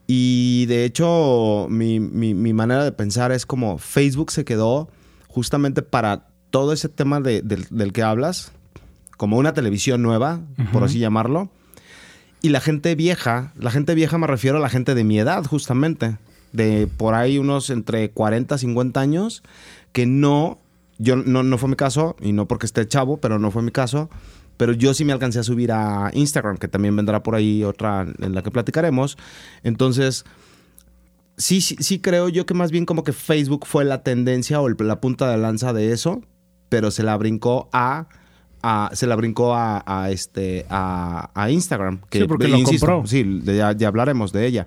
Y 0.07 0.67
de 0.67 0.85
hecho, 0.85 1.67
mi, 1.69 2.01
mi 2.01 2.53
manera 2.53 2.85
de 2.85 2.93
pensar 2.93 3.33
es 3.33 3.45
como 3.45 3.79
Facebook 3.79 4.31
se 4.31 4.45
quedó 4.45 4.89
justamente 5.35 5.83
para 5.83 6.29
todo 6.51 6.73
ese 6.73 6.89
tema 6.89 7.21
de- 7.21 7.43
del, 7.43 7.67
del 7.71 7.93
que 7.93 8.03
hablas, 8.05 8.53
como 9.17 9.37
una 9.39 9.53
televisión 9.53 10.01
nueva, 10.03 10.41
por 10.73 10.85
así 10.85 10.99
llamarlo. 11.01 11.51
Y 12.41 12.51
la 12.51 12.61
gente 12.61 12.95
vieja, 12.95 13.53
la 13.59 13.71
gente 13.71 13.95
vieja 13.95 14.17
me 14.19 14.27
refiero 14.27 14.59
a 14.59 14.61
la 14.61 14.69
gente 14.69 14.95
de 14.95 15.03
mi 15.03 15.19
edad, 15.19 15.45
justamente, 15.45 16.19
de 16.53 16.87
por 16.87 17.15
ahí 17.15 17.39
unos 17.39 17.71
entre 17.71 18.11
40, 18.11 18.59
50 18.59 19.01
años, 19.01 19.43
que 19.93 20.07
no, 20.07 20.59
yo 20.99 21.17
no, 21.17 21.43
no 21.43 21.59
fue 21.59 21.69
mi 21.69 21.77
caso, 21.77 22.17
y 22.21 22.33
no 22.33 22.47
porque 22.47 22.67
esté 22.67 22.87
chavo, 22.87 23.17
pero 23.17 23.39
no 23.39 23.51
fue 23.51 23.63
mi 23.63 23.71
caso, 23.73 24.11
pero 24.57 24.73
yo 24.73 24.95
sí 24.95 25.05
me 25.05 25.13
alcancé 25.13 25.41
a 25.41 25.43
subir 25.43 25.73
a 25.73 26.11
Instagram, 26.15 26.59
que 26.59 26.69
también 26.69 26.95
vendrá 26.95 27.23
por 27.25 27.35
ahí 27.35 27.65
otra 27.65 28.07
en 28.21 28.35
la 28.35 28.43
que 28.43 28.51
platicaremos. 28.53 29.17
Entonces, 29.65 30.25
sí, 31.37 31.61
sí, 31.61 31.77
sí 31.81 32.01
creo 32.01 32.29
yo 32.29 32.47
que 32.47 32.55
más 32.55 32.71
bien 32.71 32.87
como 32.87 33.05
que 33.05 33.13
Facebook 33.13 33.67
fue 33.67 33.85
la 33.85 34.03
tendencia 34.03 34.61
o 34.61 34.69
el- 34.69 34.77
la 34.81 35.01
punta 35.01 35.31
de 35.31 35.37
lanza 35.37 35.73
de 35.73 35.93
eso, 35.93 36.23
pero 36.69 36.91
se 36.91 37.03
la 37.03 37.17
brincó 37.17 37.69
a, 37.73 38.09
a- 38.63 38.91
se 38.95 39.07
la 39.07 39.17
brincó 39.17 39.55
a, 39.55 39.83
a 39.87 40.11
este 40.11 40.67
a, 40.71 41.31
a 41.35 41.51
Instagram. 41.51 42.01
Que, 42.11 42.21
Sí, 42.21 42.27
porque 42.27 42.49
lo 42.49 42.63
compró. 42.63 43.07
Sí, 43.07 43.41
ya, 43.45 43.73
ya 43.73 43.89
hablaremos 43.89 44.33
de 44.33 44.47
ella. 44.47 44.67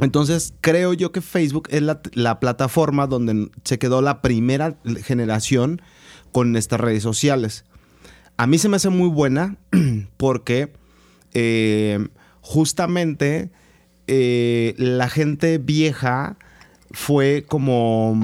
Entonces, 0.00 0.54
creo 0.60 0.92
yo 0.92 1.10
que 1.10 1.20
Facebook 1.20 1.68
es 1.70 1.82
la, 1.82 2.00
la 2.12 2.38
plataforma 2.38 3.06
donde 3.08 3.50
se 3.64 3.78
quedó 3.80 4.00
la 4.00 4.22
primera 4.22 4.76
generación 5.02 5.82
con 6.30 6.54
estas 6.56 6.78
redes 6.80 7.02
sociales. 7.02 7.64
A 8.36 8.46
mí 8.46 8.58
se 8.58 8.68
me 8.68 8.76
hace 8.76 8.90
muy 8.90 9.08
buena 9.08 9.56
porque 10.16 10.72
eh, 11.34 12.06
justamente 12.40 13.50
eh, 14.08 14.74
la 14.78 15.08
gente 15.08 15.58
vieja 15.58 16.36
fue 16.90 17.44
como, 17.46 18.18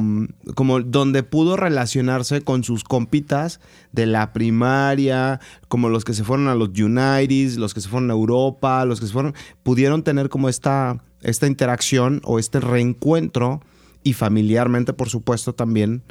como 0.54 0.80
donde 0.80 1.22
pudo 1.22 1.56
relacionarse 1.56 2.40
con 2.40 2.64
sus 2.64 2.82
compitas 2.82 3.60
de 3.92 4.06
la 4.06 4.32
primaria, 4.32 5.40
como 5.68 5.90
los 5.90 6.04
que 6.04 6.14
se 6.14 6.24
fueron 6.24 6.48
a 6.48 6.54
los 6.54 6.70
United, 6.70 7.56
los 7.56 7.74
que 7.74 7.82
se 7.82 7.88
fueron 7.88 8.10
a 8.10 8.14
Europa, 8.14 8.84
los 8.86 9.00
que 9.00 9.06
se 9.06 9.12
fueron, 9.12 9.34
pudieron 9.62 10.02
tener 10.02 10.30
como 10.30 10.48
esta, 10.48 11.02
esta 11.20 11.46
interacción 11.46 12.22
o 12.24 12.38
este 12.38 12.58
reencuentro 12.60 13.60
y 14.02 14.14
familiarmente, 14.14 14.94
por 14.94 15.10
supuesto, 15.10 15.54
también 15.54 16.02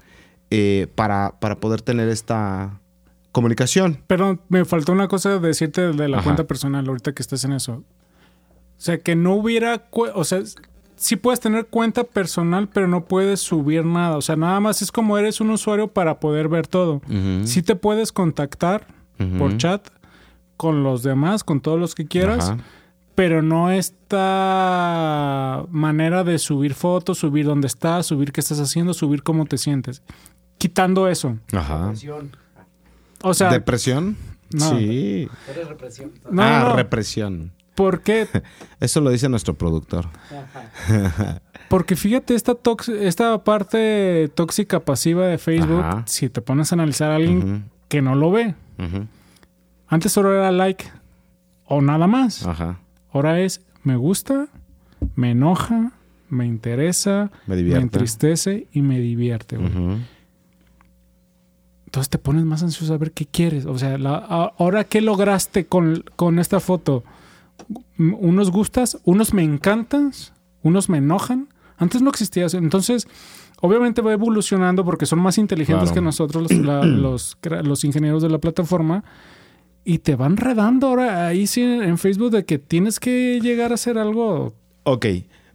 eh, 0.51 0.87
para, 0.93 1.39
para 1.39 1.59
poder 1.59 1.81
tener 1.81 2.07
esta 2.09 2.79
comunicación. 3.31 4.03
Pero 4.05 4.39
me 4.49 4.63
faltó 4.63 4.91
una 4.91 5.07
cosa 5.07 5.31
de 5.31 5.39
decirte 5.39 5.91
de 5.91 6.07
la 6.07 6.17
Ajá. 6.17 6.25
cuenta 6.25 6.45
personal 6.45 6.87
ahorita 6.87 7.13
que 7.13 7.23
estás 7.23 7.43
en 7.43 7.53
eso. 7.53 7.83
O 8.83 8.85
sea, 8.85 8.97
que 8.97 9.15
no 9.15 9.35
hubiera, 9.35 9.85
o 9.91 10.25
sea, 10.25 10.41
sí 10.97 11.15
puedes 11.15 11.39
tener 11.39 11.67
cuenta 11.67 12.03
personal, 12.03 12.67
pero 12.67 12.85
no 12.89 13.05
puedes 13.05 13.39
subir 13.39 13.85
nada. 13.85 14.17
O 14.17 14.21
sea, 14.21 14.35
nada 14.35 14.59
más 14.59 14.81
es 14.81 14.91
como 14.91 15.17
eres 15.17 15.39
un 15.39 15.51
usuario 15.51 15.87
para 15.87 16.19
poder 16.19 16.49
ver 16.49 16.67
todo. 16.67 17.01
Sí 17.45 17.63
te 17.63 17.77
puedes 17.77 18.11
contactar 18.11 18.85
por 19.39 19.55
chat 19.55 19.87
con 20.57 20.83
los 20.83 21.01
demás, 21.01 21.45
con 21.45 21.61
todos 21.61 21.79
los 21.79 21.95
que 21.95 22.07
quieras, 22.07 22.49
Ajá. 22.49 22.57
pero 23.15 23.41
no 23.41 23.71
esta 23.71 25.63
manera 25.69 26.25
de 26.25 26.37
subir 26.37 26.73
fotos, 26.73 27.19
subir 27.19 27.45
dónde 27.45 27.67
estás, 27.67 28.07
subir 28.07 28.33
qué 28.33 28.41
estás 28.41 28.59
haciendo, 28.59 28.93
subir 28.93 29.23
cómo 29.23 29.45
te 29.45 29.57
sientes. 29.57 30.01
Quitando 30.57 31.07
eso. 31.07 31.37
Ajá. 31.53 31.83
Represión. 31.83 32.35
O 33.21 33.33
sea, 33.33 33.49
¿Depresión? 33.49 34.17
No. 34.51 34.77
Sí. 34.77 35.29
Eres 35.49 35.69
represión. 35.69 36.11
no, 36.29 36.43
ah, 36.43 36.65
no. 36.67 36.75
represión. 36.75 37.53
¿Por 37.75 38.01
qué? 38.01 38.27
Eso 38.79 39.01
lo 39.01 39.09
dice 39.09 39.29
nuestro 39.29 39.53
productor. 39.55 40.05
Porque 41.69 41.95
fíjate, 41.95 42.35
esta, 42.35 42.53
tox- 42.53 42.89
esta 42.89 43.43
parte 43.43 44.29
tóxica 44.35 44.79
pasiva 44.79 45.25
de 45.27 45.37
Facebook, 45.37 45.79
Ajá. 45.81 46.03
si 46.05 46.29
te 46.29 46.41
pones 46.41 46.71
a 46.71 46.75
analizar 46.75 47.11
a 47.11 47.15
alguien 47.15 47.65
que 47.87 48.01
no 48.01 48.15
lo 48.15 48.31
ve, 48.31 48.53
antes 49.87 50.11
solo 50.11 50.33
era 50.33 50.51
like 50.51 50.85
o 51.65 51.81
nada 51.81 52.05
más. 52.07 52.45
Ajá. 52.45 52.79
Ahora 53.11 53.39
es 53.39 53.61
me 53.83 53.95
gusta, 53.95 54.47
me 55.15 55.31
enoja, 55.31 55.93
me 56.29 56.45
interesa, 56.45 57.31
Me 57.47 57.55
entristece 57.75 58.67
y 58.71 58.81
me 58.81 58.99
divierte. 58.99 59.57
güey. 59.57 59.71
Entonces 61.85 62.09
te 62.09 62.17
pones 62.17 62.43
más 62.43 62.63
ansioso 62.63 62.93
a 62.93 62.97
ver 62.97 63.11
qué 63.11 63.25
quieres. 63.25 63.65
O 63.65 63.77
sea, 63.77 63.97
la- 63.97 64.15
ahora 64.57 64.83
qué 64.83 65.01
lograste 65.01 65.65
con, 65.65 66.03
con 66.15 66.39
esta 66.39 66.59
foto. 66.59 67.03
Unos 67.97 68.51
gustas, 68.51 68.97
unos 69.03 69.33
me 69.33 69.43
encantan, 69.43 70.11
unos 70.61 70.89
me 70.89 70.97
enojan. 70.97 71.47
Antes 71.77 72.01
no 72.01 72.09
existía 72.09 72.45
eso. 72.45 72.57
Entonces, 72.57 73.07
obviamente 73.61 74.01
va 74.01 74.13
evolucionando 74.13 74.83
porque 74.83 75.05
son 75.05 75.19
más 75.19 75.37
inteligentes 75.37 75.89
Claro. 75.89 75.95
que 75.95 76.01
nosotros, 76.01 76.51
los, 76.51 76.65
la- 76.65 76.83
los, 76.85 77.39
cra- 77.41 77.63
los 77.63 77.83
ingenieros 77.83 78.21
de 78.21 78.29
la 78.29 78.39
plataforma. 78.39 79.03
Y 79.85 79.99
te 79.99 80.15
van 80.15 80.37
redando 80.37 80.87
ahora 80.87 81.27
ahí 81.27 81.45
sí 81.45 81.61
en 81.61 81.97
Facebook 81.97 82.31
de 82.31 82.45
que 82.45 82.57
tienes 82.57 82.99
que 82.99 83.39
llegar 83.41 83.71
a 83.71 83.75
hacer 83.75 83.97
algo. 83.97 84.53
Ok, 84.83 85.05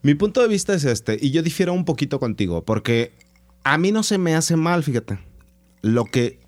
mi 0.02 0.14
punto 0.14 0.42
de 0.42 0.48
vista 0.48 0.74
es 0.74 0.84
este, 0.84 1.16
y 1.20 1.30
yo 1.30 1.42
difiero 1.42 1.72
un 1.72 1.84
poquito 1.86 2.20
contigo, 2.20 2.62
porque 2.62 3.12
a 3.64 3.78
mí 3.78 3.90
no 3.90 4.02
se 4.02 4.18
me 4.18 4.34
hace 4.34 4.56
mal, 4.56 4.82
fíjate. 4.82 5.18
Lo 5.80 6.04
que, 6.04 6.38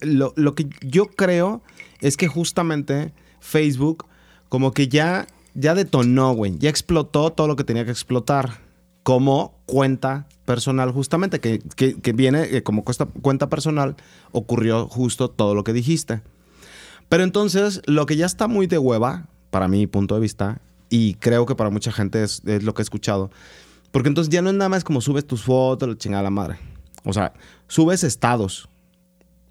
lo, 0.00 0.32
lo 0.36 0.54
que 0.56 0.68
yo 0.80 1.06
creo 1.06 1.62
es 2.00 2.16
que 2.16 2.26
justamente 2.26 3.12
Facebook 3.38 4.06
como 4.54 4.70
que 4.70 4.86
ya, 4.86 5.26
ya 5.54 5.74
detonó, 5.74 6.32
güey, 6.32 6.56
ya 6.58 6.70
explotó 6.70 7.30
todo 7.32 7.48
lo 7.48 7.56
que 7.56 7.64
tenía 7.64 7.84
que 7.84 7.90
explotar 7.90 8.60
como 9.02 9.58
cuenta 9.66 10.28
personal, 10.44 10.92
justamente, 10.92 11.40
que, 11.40 11.58
que- 11.74 12.00
que 12.00 12.12
viene 12.12 12.44
eh, 12.44 12.62
como 12.62 12.84
cuesta- 12.84 13.06
cuenta 13.20 13.48
personal, 13.48 13.96
ocurrió 14.30 14.86
justo 14.86 15.28
todo 15.28 15.56
lo 15.56 15.64
que 15.64 15.72
dijiste. 15.72 16.22
Pero 17.08 17.24
entonces, 17.24 17.82
lo 17.86 18.06
que 18.06 18.14
ya 18.14 18.26
está 18.26 18.46
muy 18.46 18.68
de 18.68 18.78
hueva, 18.78 19.26
para 19.50 19.66
mi 19.66 19.88
punto 19.88 20.14
de 20.14 20.20
vista, 20.20 20.60
y 20.88 21.14
creo 21.14 21.46
que 21.46 21.56
para 21.56 21.70
mucha 21.70 21.90
gente 21.90 22.22
es, 22.22 22.40
es 22.46 22.62
lo 22.62 22.72
que 22.74 22.82
he 22.82 22.84
escuchado, 22.84 23.32
porque 23.90 24.08
entonces 24.08 24.32
ya 24.32 24.40
no 24.40 24.50
es 24.50 24.54
nada 24.54 24.68
más 24.68 24.84
como 24.84 25.00
subes 25.00 25.26
tus 25.26 25.42
fotos, 25.42 25.88
la 25.88 25.98
chingada 25.98 26.22
la 26.22 26.30
madre. 26.30 26.60
O 27.04 27.12
sea, 27.12 27.32
subes 27.66 28.04
estados, 28.04 28.68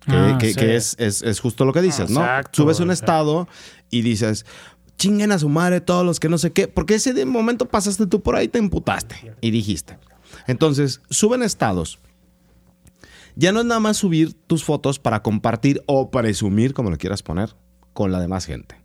que, 0.07 0.15
Ah, 0.15 0.37
que- 0.39 0.53
sí. 0.53 0.55
que 0.55 0.75
es, 0.77 0.95
es- 0.97 1.23
es 1.23 1.41
justo 1.41 1.65
lo 1.65 1.73
que 1.73 1.81
dices, 1.81 2.09
¿no? 2.09 2.21
Exacto, 2.21 2.61
Subes 2.63 2.79
un 2.79 2.89
exacto. 2.89 3.11
estado 3.11 3.47
y 3.89 4.01
dices, 4.01 4.45
chinguen 4.97 5.31
a 5.31 5.39
su 5.39 5.49
madre 5.49 5.81
todos 5.81 6.05
los 6.05 6.19
que 6.19 6.29
no 6.29 6.37
sé 6.37 6.51
qué, 6.51 6.67
porque 6.67 6.95
ese 6.95 7.25
momento 7.25 7.67
pasaste 7.67 8.07
tú 8.07 8.21
por 8.21 8.35
ahí, 8.35 8.47
te 8.47 8.59
emputaste 8.59 9.35
y 9.41 9.51
dijiste. 9.51 9.97
Entonces, 10.47 11.01
suben 11.09 11.43
estados. 11.43 11.99
Ya 13.35 13.51
no 13.51 13.61
es 13.61 13.65
nada 13.65 13.79
más 13.79 13.97
subir 13.97 14.33
tus 14.33 14.63
fotos 14.63 14.99
para 14.99 15.23
compartir 15.23 15.81
o 15.87 16.11
presumir, 16.11 16.73
como 16.73 16.91
lo 16.91 16.97
quieras 16.97 17.23
poner, 17.23 17.55
con 17.93 18.11
la 18.11 18.19
demás 18.19 18.45
gente. 18.45 18.75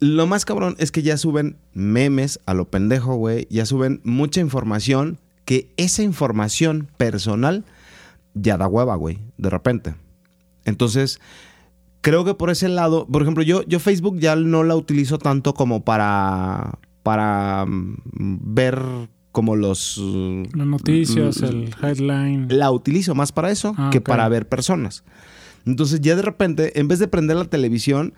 Lo 0.00 0.26
más 0.26 0.44
cabrón 0.44 0.76
es 0.78 0.90
que 0.90 1.02
ya 1.02 1.16
suben 1.16 1.58
memes 1.72 2.40
a 2.46 2.54
lo 2.54 2.70
pendejo, 2.70 3.14
güey. 3.16 3.46
Ya 3.50 3.66
suben 3.66 4.00
mucha 4.02 4.40
información 4.40 5.18
que 5.44 5.72
esa 5.76 6.02
información 6.02 6.88
personal 6.96 7.64
ya 8.34 8.56
da 8.56 8.66
hueva, 8.66 8.96
güey, 8.96 9.18
de 9.36 9.50
repente. 9.50 9.94
Entonces, 10.64 11.20
creo 12.00 12.24
que 12.24 12.34
por 12.34 12.50
ese 12.50 12.68
lado, 12.68 13.06
por 13.06 13.22
ejemplo, 13.22 13.42
yo, 13.42 13.62
yo 13.66 13.78
Facebook 13.80 14.18
ya 14.18 14.36
no 14.36 14.62
la 14.64 14.76
utilizo 14.76 15.18
tanto 15.18 15.54
como 15.54 15.84
para, 15.84 16.78
para 17.02 17.64
mm, 17.66 17.94
ver 18.54 18.80
como 19.32 19.54
los... 19.56 19.96
uh, 19.98 20.42
Las 20.54 20.66
noticias, 20.66 21.42
l- 21.42 21.64
el 21.64 21.74
headline. 21.84 22.46
la 22.50 22.70
utilizo 22.70 23.14
más 23.14 23.32
para 23.32 23.50
eso 23.50 23.74
Ah, 23.76 23.90
que 23.92 24.00
para 24.00 24.28
ver 24.28 24.48
personas. 24.48 25.04
Entonces 25.66 26.00
ya 26.00 26.16
de 26.16 26.22
repente, 26.22 26.80
en 26.80 26.88
vez 26.88 26.98
de 26.98 27.06
prender 27.08 27.36
la 27.36 27.44
televisión, 27.44 28.14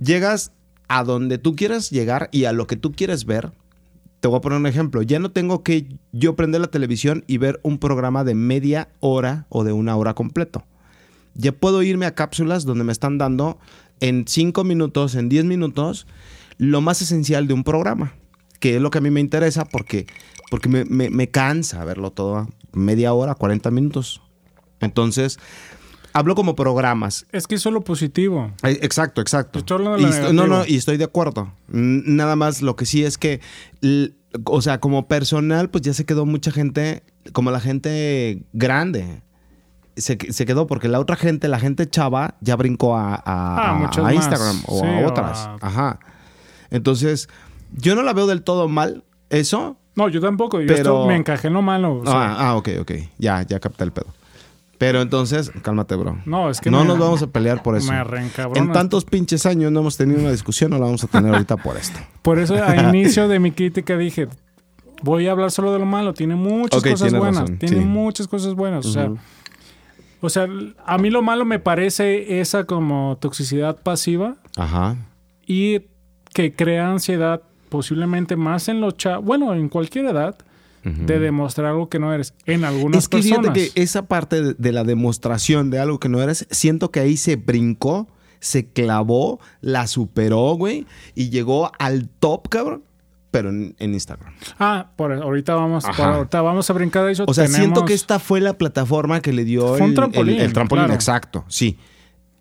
llegas 0.00 0.52
a 0.88 1.02
donde 1.04 1.38
tú 1.38 1.56
quieras 1.56 1.90
llegar 1.90 2.28
y 2.32 2.44
a 2.44 2.52
lo 2.52 2.66
que 2.66 2.76
tú 2.76 2.92
quieres 2.92 3.24
ver. 3.24 3.52
Te 4.20 4.28
voy 4.28 4.38
a 4.38 4.40
poner 4.40 4.58
un 4.58 4.66
ejemplo. 4.66 5.02
Ya 5.02 5.18
no 5.18 5.30
tengo 5.30 5.62
que 5.62 5.88
yo 6.12 6.36
prender 6.36 6.60
la 6.60 6.66
televisión 6.68 7.24
y 7.26 7.38
ver 7.38 7.60
un 7.62 7.78
programa 7.78 8.24
de 8.24 8.34
media 8.34 8.88
hora 9.00 9.46
o 9.48 9.62
de 9.64 9.72
una 9.72 9.96
hora 9.96 10.14
completo. 10.14 10.64
Ya 11.36 11.52
puedo 11.52 11.82
irme 11.82 12.06
a 12.06 12.14
cápsulas 12.14 12.64
donde 12.64 12.84
me 12.84 12.92
están 12.92 13.18
dando 13.18 13.58
en 14.00 14.24
5 14.26 14.64
minutos, 14.64 15.14
en 15.14 15.28
10 15.28 15.44
minutos, 15.44 16.06
lo 16.58 16.80
más 16.80 17.02
esencial 17.02 17.46
de 17.46 17.54
un 17.54 17.62
programa, 17.64 18.14
que 18.60 18.76
es 18.76 18.82
lo 18.82 18.90
que 18.90 18.98
a 18.98 19.00
mí 19.00 19.10
me 19.10 19.20
interesa 19.20 19.64
porque, 19.66 20.06
porque 20.50 20.68
me, 20.68 20.84
me- 20.84 21.10
me 21.10 21.28
cansa 21.28 21.84
verlo 21.84 22.10
todo 22.10 22.48
media 22.72 23.12
hora, 23.12 23.34
40 23.34 23.70
minutos. 23.70 24.22
Entonces, 24.80 25.38
hablo 26.12 26.34
como 26.34 26.54
programas. 26.56 27.26
Es 27.32 27.46
que 27.46 27.54
eso 27.56 27.68
es 27.70 27.72
lo 27.74 27.80
positivo. 27.82 28.52
Eh, 28.62 28.78
Exacto, 28.82 29.20
exacto. 29.20 29.58
Estoy 29.58 29.76
hablando 29.76 29.96
de 29.98 30.02
Y 30.02 30.06
lo 30.06 30.10
estoy- 30.12 30.34
no, 30.36 30.46
no, 30.46 30.66
y 30.66 30.76
estoy 30.76 30.96
de 30.96 31.04
acuerdo. 31.04 31.52
Nada 31.68 32.36
más 32.36 32.62
lo 32.62 32.76
que 32.76 32.86
sí 32.86 33.04
es 33.04 33.18
que, 33.18 33.40
o 34.44 34.60
sea, 34.62 34.80
como 34.80 35.08
personal, 35.08 35.70
pues 35.70 35.82
ya 35.82 35.94
se 35.94 36.04
quedó 36.04 36.26
mucha 36.26 36.50
gente, 36.50 37.02
como 37.32 37.50
la 37.50 37.60
gente 37.60 38.42
grande. 38.52 39.22
Se, 39.96 40.18
se 40.30 40.44
quedó 40.46 40.66
porque 40.66 40.88
la 40.88 41.00
otra 41.00 41.16
gente, 41.16 41.48
la 41.48 41.58
gente 41.58 41.88
chava, 41.88 42.34
ya 42.40 42.54
brincó 42.56 42.96
a, 42.96 43.14
a- 43.14 43.20
Ah, 43.24 43.90
a-. 44.04 44.14
Instagram 44.14 44.62
o 44.66 44.80
Sí, 44.80 44.86
a 44.86 45.06
otras. 45.06 45.48
Ajá. 45.60 45.98
Entonces, 46.70 47.28
yo 47.72 47.94
no 47.94 48.02
la 48.02 48.12
veo 48.12 48.26
del 48.26 48.42
todo 48.42 48.68
mal, 48.68 49.04
eso. 49.30 49.76
No, 49.94 50.08
yo 50.08 50.20
tampoco. 50.20 50.60
Yo 50.60 50.66
Pero- 50.66 50.78
esto 50.78 51.06
me 51.06 51.16
encajé 51.16 51.48
en 51.48 51.54
lo 51.54 51.62
malo. 51.62 52.00
o 52.00 52.04
sea, 52.04 52.12
ah, 52.14 52.36
ah, 52.50 52.56
ok, 52.56 52.68
ok. 52.80 52.92
Ya, 53.18 53.42
ya 53.42 53.58
capté 53.60 53.84
el 53.84 53.92
pedo. 53.92 54.06
Pero 54.78 55.00
entonces, 55.00 55.50
cálmate, 55.62 55.94
bro. 55.96 56.18
No, 56.26 56.50
es 56.50 56.60
que 56.60 56.70
no 56.70 56.82
me- 56.82 56.88
nos 56.88 56.98
vamos 56.98 57.22
a 57.22 57.28
pelear 57.28 57.62
por 57.62 57.76
eso. 57.76 57.90
me. 57.90 58.02
En 58.56 58.72
tantos 58.72 59.06
pinches 59.06 59.46
años 59.46 59.72
no 59.72 59.80
hemos 59.80 59.96
tenido 59.96 60.20
una 60.20 60.30
discusión, 60.30 60.70
no 60.70 60.78
la 60.78 60.84
vamos 60.84 61.02
a 61.02 61.06
tener 61.06 61.32
ahorita 61.32 61.56
por 61.56 61.78
esto. 61.78 61.98
Por 62.20 62.38
eso 62.38 62.54
al 62.62 62.94
inicio 62.94 63.26
de 63.28 63.38
mi 63.38 63.52
crítica 63.52 63.96
dije, 63.96 64.28
voy 65.02 65.28
a 65.28 65.32
hablar 65.32 65.50
solo 65.50 65.72
de 65.72 65.78
lo 65.78 65.86
malo. 65.86 66.12
Tiene 66.12 66.34
muchas 66.34 66.82
cosas 66.82 67.14
buenas. 67.14 67.40
razón, 67.40 67.58
Tiene 67.58 67.78
sí. 67.78 67.84
muchas 67.84 68.28
cosas 68.28 68.52
buenas. 68.54 68.84
O 68.84 68.92
sea. 68.92 69.10
O 70.20 70.28
sea, 70.30 70.46
a 70.84 70.98
mí 70.98 71.10
lo 71.10 71.22
malo 71.22 71.44
me 71.44 71.58
parece 71.58 72.40
esa 72.40 72.64
como 72.64 73.18
toxicidad 73.20 73.76
pasiva 73.82 74.36
Ajá. 74.56 74.96
y 75.46 75.80
que 76.32 76.54
crea 76.54 76.90
ansiedad 76.90 77.42
posiblemente 77.68 78.36
más 78.36 78.68
en 78.68 78.80
los 78.80 78.96
chavos, 78.96 79.24
bueno, 79.24 79.54
en 79.54 79.68
cualquier 79.68 80.06
edad, 80.06 80.36
de 80.84 81.18
demostrar 81.18 81.66
algo 81.72 81.88
que 81.88 81.98
no 81.98 82.12
eres. 82.14 82.32
En 82.44 82.64
algunas 82.64 83.02
Es 83.04 83.08
que 83.08 83.16
personas. 83.16 83.40
fíjate 83.52 83.70
que 83.74 83.82
esa 83.82 84.06
parte 84.06 84.40
de, 84.40 84.54
de 84.54 84.70
la 84.70 84.84
demostración 84.84 85.68
de 85.68 85.80
algo 85.80 85.98
que 85.98 86.08
no 86.08 86.22
eres, 86.22 86.46
siento 86.52 86.92
que 86.92 87.00
ahí 87.00 87.16
se 87.16 87.34
brincó, 87.34 88.06
se 88.38 88.68
clavó, 88.68 89.40
la 89.60 89.88
superó, 89.88 90.54
güey, 90.54 90.86
y 91.16 91.30
llegó 91.30 91.72
al 91.80 92.08
top, 92.08 92.48
cabrón, 92.48 92.84
pero 93.36 93.50
en, 93.50 93.74
en 93.78 93.92
Instagram. 93.94 94.32
Ah, 94.58 94.90
por 94.96 95.12
ahorita 95.12 95.54
vamos, 95.54 95.84
por 95.84 96.00
ahorita 96.06 96.40
vamos 96.42 96.68
a 96.70 96.72
brincar 96.72 97.04
de 97.04 97.12
eso. 97.12 97.24
O 97.26 97.34
sea, 97.34 97.46
siento 97.48 97.84
que 97.84 97.94
esta 97.94 98.18
fue 98.18 98.40
la 98.40 98.54
plataforma 98.56 99.20
que 99.20 99.32
le 99.32 99.44
dio 99.44 99.76
el, 99.76 99.94
trampolín, 99.94 100.36
el- 100.36 100.40
el 100.42 100.52
trampolín, 100.52 100.84
claro. 100.84 100.94
exacto, 100.94 101.44
sí. 101.48 101.78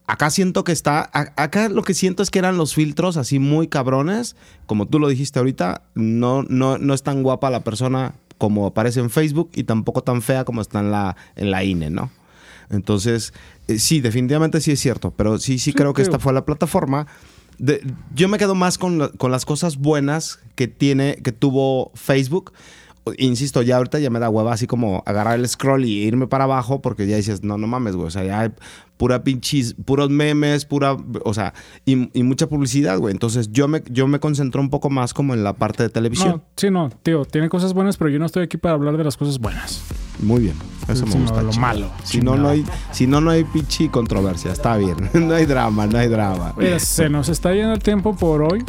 Acá 0.08 0.30
siento 0.30 0.64
que 0.64 0.72
está, 0.72 1.10
acá 1.14 1.68
lo 1.68 1.82
que 1.82 1.96
siento 1.96 2.22
es 2.22 2.30
que 2.30 2.38
eran 2.38 2.58
los 2.58 2.76
filtros 2.76 3.18
así 3.18 3.40
muy 3.40 3.68
cabrones, 3.68 4.36
como 4.68 4.86
tú 4.86 5.00
lo 5.00 5.08
dijiste 5.08 5.40
ahorita, 5.40 5.82
no, 5.96 6.44
no, 6.44 6.78
no 6.78 6.94
es 6.94 7.02
tan 7.02 7.24
guapa 7.24 7.50
la 7.50 7.62
persona 7.64 8.14
como 8.38 8.68
aparece 8.68 9.00
en 9.00 9.10
Facebook 9.10 9.50
y 9.56 9.64
tampoco 9.64 10.04
tan 10.04 10.22
fea 10.22 10.46
como 10.46 10.62
está 10.62 10.80
en 10.80 10.92
la, 10.92 11.16
en 11.36 11.50
la 11.50 11.64
INE, 11.64 11.90
¿no? 11.90 12.12
Entonces, 12.70 13.34
eh, 13.68 13.80
sí, 13.80 14.00
definitivamente 14.02 14.62
sí 14.62 14.72
es 14.72 14.80
cierto, 14.80 15.12
pero 15.12 15.38
sí, 15.40 15.54
sí, 15.58 15.72
Sí, 15.72 15.74
creo 15.74 15.94
que 15.94 16.02
esta 16.04 16.20
fue 16.20 16.34
la 16.34 16.46
plataforma. 16.46 17.08
De- 17.58 17.82
yo 18.14 18.28
me 18.28 18.38
quedo 18.38 18.56
más 18.56 18.78
con, 18.78 19.10
con 19.18 19.32
las 19.32 19.46
cosas 19.46 19.78
buenas 19.78 20.40
que 20.56 20.68
tiene, 20.68 21.18
que 21.24 21.32
tuvo 21.32 21.92
Facebook. 21.96 22.54
Insisto, 23.18 23.62
ya 23.62 23.78
ahorita 23.78 24.00
ya 24.00 24.10
me 24.10 24.20
da 24.20 24.30
hueva 24.30 24.54
así 24.54 24.66
como 24.66 25.04
agarrar 25.06 25.40
el 25.40 25.48
scroll 25.48 25.86
y 25.86 26.04
irme 26.04 26.28
para 26.28 26.46
abajo 26.46 26.82
porque 26.82 27.06
ya 27.08 27.18
dices, 27.18 27.44
no, 27.44 27.58
no 27.58 27.68
mames, 27.68 27.96
güey. 27.96 28.08
O 28.08 28.12
sea, 28.12 28.24
ya 28.24 28.40
hay 28.42 28.52
pura 28.98 29.24
pinches, 29.24 29.76
puros 29.86 30.10
memes, 30.10 30.66
pura, 30.66 30.98
o 31.24 31.34
sea, 31.34 31.54
y, 31.86 32.10
y 32.18 32.24
mucha 32.24 32.48
publicidad, 32.48 32.98
güey. 32.98 33.12
Entonces 33.12 33.52
yo 33.52 33.68
me, 33.68 33.84
yo 33.90 34.08
me 34.08 34.20
concentro 34.20 34.62
un 34.62 34.70
poco 34.70 34.90
más 34.90 35.14
como 35.14 35.34
en 35.34 35.44
la 35.44 35.54
parte 35.54 35.84
de 35.84 35.90
televisión. 35.90 36.30
No, 36.30 36.44
sí, 36.56 36.72
no, 36.72 36.90
tío, 37.04 37.26
tiene 37.26 37.50
cosas 37.50 37.74
buenas, 37.74 37.98
pero 37.98 38.10
yo 38.10 38.20
no 38.20 38.26
estoy 38.26 38.44
aquí 38.44 38.58
para 38.58 38.74
hablar 38.76 38.98
de 38.98 39.04
las 39.04 39.18
cosas 39.18 39.40
buenas. 39.40 39.84
Muy 40.22 40.42
bien. 40.42 40.56
Eso 40.88 41.06
me 41.06 41.16
gusta. 41.16 41.42
lo 41.42 41.52
malo, 41.54 41.90
Si 42.04 42.22
no, 42.22 42.36
no 42.38 42.50
hay, 42.50 42.64
si 42.92 43.08
no, 43.08 43.20
no 43.20 43.32
hay 43.32 43.44
pinche 43.44 43.90
controversia. 43.90 44.52
Está 44.52 44.78
bien. 44.78 44.96
no 45.14 45.34
hay 45.34 45.46
drama, 45.46 45.88
no 45.88 45.98
hay 45.98 46.08
drama. 46.08 46.54
Mira, 46.58 46.80
se 46.80 47.10
nos 47.10 47.30
está 47.30 47.54
yendo 47.54 47.74
el 47.74 47.80
tiempo 47.80 48.16
por 48.16 48.44
hoy. 48.44 48.64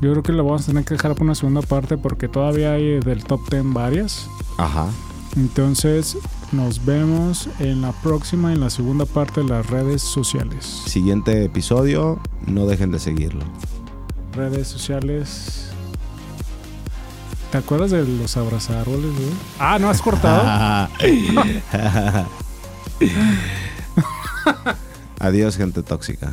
Yo 0.00 0.10
creo 0.12 0.22
que 0.22 0.32
lo 0.32 0.44
vamos 0.44 0.62
a 0.62 0.66
tener 0.66 0.84
que 0.84 0.94
dejar 0.94 1.14
por 1.14 1.24
una 1.24 1.34
segunda 1.34 1.60
parte 1.60 1.98
porque 1.98 2.26
todavía 2.26 2.72
hay 2.72 3.00
del 3.00 3.22
top 3.22 3.40
10 3.50 3.74
varias. 3.74 4.28
Ajá. 4.56 4.86
Entonces, 5.36 6.16
nos 6.52 6.84
vemos 6.84 7.48
en 7.58 7.82
la 7.82 7.92
próxima, 7.92 8.52
en 8.52 8.60
la 8.60 8.70
segunda 8.70 9.04
parte 9.04 9.42
de 9.42 9.48
las 9.48 9.66
redes 9.68 10.00
sociales. 10.00 10.64
Siguiente 10.86 11.44
episodio, 11.44 12.18
no 12.46 12.66
dejen 12.66 12.90
de 12.90 12.98
seguirlo. 12.98 13.44
Redes 14.32 14.68
sociales. 14.68 15.70
¿Te 17.52 17.58
acuerdas 17.58 17.90
de 17.90 18.02
los 18.04 18.36
abrazárboles, 18.38 19.12
güey? 19.14 19.30
Ah, 19.58 19.78
¿no 19.78 19.90
has 19.90 20.00
cortado? 20.00 20.88
Adiós, 25.18 25.56
gente 25.56 25.82
tóxica. 25.82 26.30